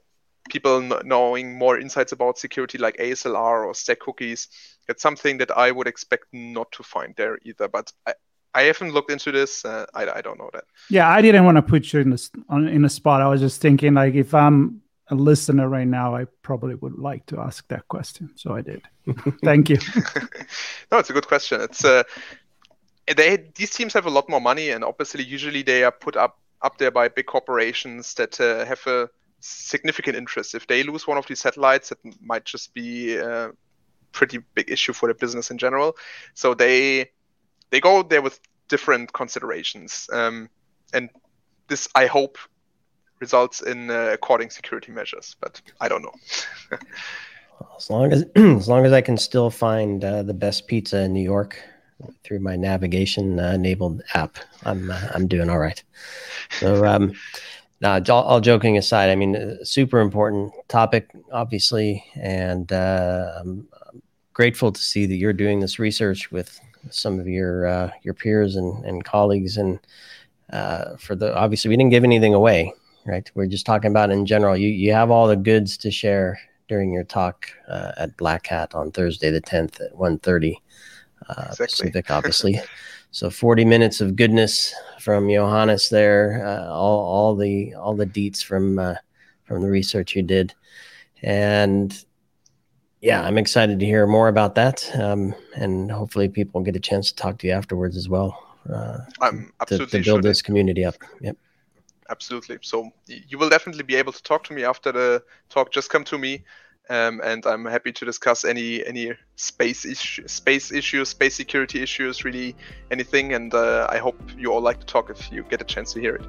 people 0.49 0.81
knowing 1.03 1.57
more 1.57 1.77
insights 1.77 2.13
about 2.13 2.37
security 2.37 2.77
like 2.77 2.95
aslr 2.97 3.65
or 3.65 3.75
stack 3.75 3.99
cookies 3.99 4.47
it's 4.87 5.01
something 5.01 5.37
that 5.37 5.51
i 5.57 5.69
would 5.69 5.87
expect 5.87 6.23
not 6.31 6.71
to 6.71 6.83
find 6.83 7.13
there 7.17 7.37
either 7.43 7.67
but 7.67 7.91
i 8.05 8.13
I 8.53 8.63
haven't 8.63 8.91
looked 8.91 9.11
into 9.11 9.31
this. 9.31 9.63
Uh, 9.65 9.85
I, 9.93 10.09
I 10.09 10.21
don't 10.21 10.39
know 10.39 10.49
that. 10.53 10.63
Yeah, 10.89 11.07
I 11.07 11.21
didn't 11.21 11.45
want 11.45 11.57
to 11.57 11.61
put 11.61 11.93
you 11.93 11.99
in 11.99 12.09
the 12.09 12.29
in 12.49 12.85
a 12.85 12.89
spot. 12.89 13.21
I 13.21 13.27
was 13.27 13.39
just 13.39 13.61
thinking, 13.61 13.93
like, 13.93 14.15
if 14.15 14.33
I'm 14.33 14.81
a 15.09 15.15
listener 15.15 15.69
right 15.69 15.87
now, 15.87 16.15
I 16.15 16.25
probably 16.41 16.75
would 16.75 16.97
like 16.97 17.25
to 17.27 17.39
ask 17.39 17.67
that 17.69 17.87
question. 17.87 18.29
So 18.35 18.55
I 18.55 18.61
did. 18.61 18.81
Thank 19.43 19.69
you. 19.69 19.77
no, 20.91 20.99
it's 20.99 21.09
a 21.09 21.13
good 21.13 21.27
question. 21.27 21.61
It's 21.61 21.85
uh, 21.85 22.03
they 23.15 23.49
these 23.55 23.71
teams 23.71 23.93
have 23.93 24.05
a 24.05 24.09
lot 24.09 24.29
more 24.29 24.41
money, 24.41 24.71
and 24.71 24.83
obviously, 24.83 25.23
usually 25.23 25.63
they 25.63 25.83
are 25.83 25.91
put 25.91 26.17
up 26.17 26.39
up 26.61 26.77
there 26.77 26.91
by 26.91 27.07
big 27.07 27.25
corporations 27.25 28.13
that 28.15 28.39
uh, 28.41 28.65
have 28.65 28.85
a 28.87 29.09
significant 29.39 30.17
interest. 30.17 30.55
If 30.55 30.67
they 30.67 30.83
lose 30.83 31.07
one 31.07 31.17
of 31.17 31.27
these 31.27 31.39
satellites, 31.39 31.91
it 31.91 31.99
might 32.21 32.45
just 32.45 32.73
be 32.73 33.15
a 33.15 33.51
pretty 34.11 34.39
big 34.55 34.69
issue 34.69 34.93
for 34.93 35.07
their 35.07 35.15
business 35.15 35.51
in 35.51 35.57
general. 35.57 35.95
So 36.33 36.53
they 36.53 37.11
they 37.69 37.79
go 37.79 38.03
there 38.03 38.21
with 38.21 38.39
different 38.67 39.13
considerations, 39.13 40.09
um, 40.11 40.49
and 40.93 41.09
this 41.67 41.87
I 41.95 42.07
hope 42.07 42.37
results 43.19 43.61
in 43.61 43.89
uh, 43.89 44.11
according 44.13 44.49
security 44.49 44.91
measures. 44.91 45.35
But 45.39 45.61
I 45.81 45.87
don't 45.87 46.03
know. 46.03 46.13
as 47.77 47.89
long 47.89 48.11
as 48.11 48.25
as 48.35 48.67
long 48.67 48.85
as 48.85 48.93
I 48.93 49.01
can 49.01 49.17
still 49.17 49.49
find 49.49 50.03
uh, 50.03 50.23
the 50.23 50.33
best 50.33 50.67
pizza 50.67 51.01
in 51.01 51.13
New 51.13 51.23
York 51.23 51.61
through 52.23 52.39
my 52.39 52.55
navigation 52.55 53.39
uh, 53.39 53.51
enabled 53.53 54.01
app, 54.13 54.37
I'm 54.63 54.91
uh, 54.91 55.09
I'm 55.13 55.27
doing 55.27 55.49
all 55.49 55.59
right. 55.59 55.81
So. 56.59 56.85
Um, 56.93 57.13
now, 57.79 58.01
all, 58.09 58.23
all, 58.23 58.41
joking 58.41 58.75
aside, 58.75 59.11
I 59.11 59.15
mean, 59.15 59.59
super 59.63 59.99
important 59.99 60.51
topic, 60.67 61.11
obviously, 61.31 62.03
and 62.15 62.73
uh, 62.73 63.33
I'm, 63.39 63.67
grateful 64.37 64.71
to 64.71 64.79
see 64.79 65.07
that 65.07 65.15
you're 65.15 65.33
doing 65.33 65.59
this 65.59 65.79
research 65.79 66.31
with 66.31 66.59
some 66.91 67.19
of 67.19 67.27
your 67.27 67.65
uh, 67.65 67.89
your 68.03 68.13
peers 68.13 68.55
and, 68.55 68.85
and 68.85 69.03
colleagues. 69.03 69.57
And 69.57 69.79
uh, 70.53 70.95
for 70.97 71.15
the 71.15 71.35
obviously, 71.35 71.69
we 71.69 71.75
didn't 71.75 71.89
give 71.89 72.03
anything 72.03 72.35
away, 72.35 72.71
right? 73.07 73.29
We're 73.33 73.47
just 73.47 73.65
talking 73.65 73.91
about 73.91 74.11
in 74.11 74.25
general. 74.25 74.55
You 74.55 74.69
you 74.69 74.93
have 74.93 75.09
all 75.09 75.27
the 75.27 75.35
goods 75.35 75.77
to 75.77 75.91
share 75.91 76.39
during 76.67 76.91
your 76.91 77.05
talk 77.05 77.49
uh, 77.67 77.93
at 77.97 78.17
Black 78.17 78.47
Hat 78.47 78.75
on 78.75 78.91
Thursday 78.91 79.31
the 79.31 79.41
10th 79.41 79.81
at 79.81 79.93
1:30 79.93 80.55
uh, 81.29 81.33
exactly. 81.49 81.65
Pacific, 81.65 82.11
obviously. 82.11 82.61
so 83.11 83.29
40 83.29 83.65
minutes 83.65 84.01
of 84.01 84.15
goodness 84.15 84.75
from 84.99 85.29
Johannes 85.29 85.89
there. 85.89 86.45
Uh, 86.45 86.69
all 86.69 86.99
all 86.99 87.35
the 87.35 87.73
all 87.75 87.95
the 87.95 88.05
deets 88.05 88.43
from 88.43 88.77
uh, 88.77 88.95
from 89.45 89.61
the 89.61 89.69
research 89.69 90.15
you 90.15 90.21
did, 90.23 90.53
and 91.23 92.03
yeah, 93.01 93.21
I'm 93.21 93.37
excited 93.37 93.79
to 93.79 93.85
hear 93.85 94.07
more 94.07 94.27
about 94.27 94.55
that. 94.55 94.89
Um, 94.95 95.33
and 95.55 95.91
hopefully 95.91 96.29
people 96.29 96.61
get 96.61 96.75
a 96.75 96.79
chance 96.79 97.11
to 97.11 97.15
talk 97.15 97.37
to 97.39 97.47
you 97.47 97.53
afterwards 97.53 97.95
as 97.95 98.09
well. 98.09 98.43
Uh, 98.71 98.97
I'm 99.21 99.53
absolutely 99.61 99.85
to, 99.85 99.97
to 99.99 100.03
build 100.03 100.23
sure 100.23 100.29
this 100.29 100.41
community 100.41 100.83
up. 100.83 100.95
Yep. 101.21 101.37
Absolutely. 102.09 102.57
So 102.61 102.91
you 103.05 103.37
will 103.37 103.49
definitely 103.49 103.83
be 103.83 103.95
able 103.95 104.13
to 104.13 104.23
talk 104.23 104.43
to 104.45 104.53
me 104.53 104.63
after 104.63 104.91
the 104.91 105.23
talk. 105.49 105.71
Just 105.71 105.89
come 105.89 106.03
to 106.05 106.17
me, 106.17 106.45
um, 106.89 107.19
and 107.23 107.45
I'm 107.45 107.65
happy 107.65 107.91
to 107.91 108.05
discuss 108.05 108.45
any 108.45 108.85
any 108.85 109.13
space 109.35 109.85
issue, 109.85 110.27
space 110.27 110.71
issues, 110.71 111.09
space 111.09 111.35
security 111.35 111.81
issues, 111.81 112.23
really 112.23 112.55
anything. 112.91 113.33
And 113.33 113.53
uh, 113.53 113.87
I 113.89 113.97
hope 113.97 114.19
you 114.37 114.53
all 114.53 114.61
like 114.61 114.79
to 114.79 114.85
talk 114.85 115.09
if 115.09 115.31
you 115.31 115.43
get 115.43 115.61
a 115.61 115.65
chance 115.65 115.93
to 115.93 115.99
hear 115.99 116.15
it. 116.15 116.25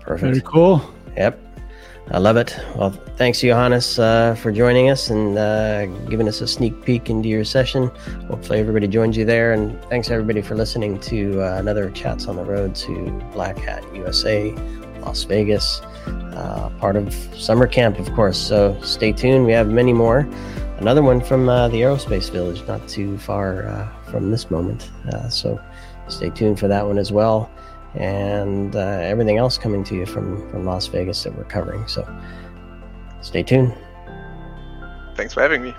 Perfect. 0.00 0.22
Very 0.22 0.40
cool. 0.42 0.82
Yep. 1.16 1.43
I 2.10 2.18
love 2.18 2.36
it. 2.36 2.54
Well, 2.76 2.90
thanks, 3.16 3.40
Johannes, 3.40 3.98
uh, 3.98 4.34
for 4.34 4.52
joining 4.52 4.90
us 4.90 5.08
and 5.08 5.38
uh, 5.38 5.86
giving 6.10 6.28
us 6.28 6.42
a 6.42 6.46
sneak 6.46 6.84
peek 6.84 7.08
into 7.08 7.30
your 7.30 7.44
session. 7.44 7.88
Hopefully, 8.28 8.58
everybody 8.58 8.86
joins 8.86 9.16
you 9.16 9.24
there. 9.24 9.54
And 9.54 9.82
thanks, 9.84 10.10
everybody, 10.10 10.42
for 10.42 10.54
listening 10.54 11.00
to 11.00 11.42
uh, 11.42 11.56
another 11.58 11.90
Chats 11.90 12.26
on 12.26 12.36
the 12.36 12.44
Road 12.44 12.74
to 12.76 13.10
Black 13.32 13.56
Hat 13.56 13.82
USA, 13.94 14.52
Las 15.00 15.24
Vegas, 15.24 15.80
uh, 16.06 16.70
part 16.78 16.96
of 16.96 17.14
summer 17.34 17.66
camp, 17.66 17.98
of 17.98 18.12
course. 18.12 18.36
So 18.36 18.78
stay 18.82 19.12
tuned. 19.12 19.46
We 19.46 19.52
have 19.52 19.68
many 19.68 19.94
more. 19.94 20.28
Another 20.76 21.02
one 21.02 21.22
from 21.22 21.48
uh, 21.48 21.68
the 21.68 21.80
Aerospace 21.80 22.30
Village, 22.30 22.62
not 22.66 22.86
too 22.86 23.16
far 23.16 23.66
uh, 23.66 23.88
from 24.10 24.30
this 24.30 24.50
moment. 24.50 24.90
so 25.30 25.58
stay 26.08 26.28
tuned 26.28 26.58
for 26.58 26.68
that 26.68 26.86
one 26.86 26.98
as 26.98 27.10
well 27.10 27.50
and 27.94 28.74
uh, 28.74 28.78
everything 28.78 29.38
else 29.38 29.58
coming 29.58 29.84
to 29.84 29.94
you 29.94 30.06
from 30.06 30.48
from 30.50 30.64
Las 30.64 30.86
Vegas 30.86 31.22
that 31.24 31.36
we're 31.36 31.44
covering. 31.44 31.86
So 31.86 32.06
stay 33.20 33.42
tuned. 33.42 33.74
Thanks 35.16 35.34
for 35.34 35.42
having 35.42 35.62
me. 35.62 35.74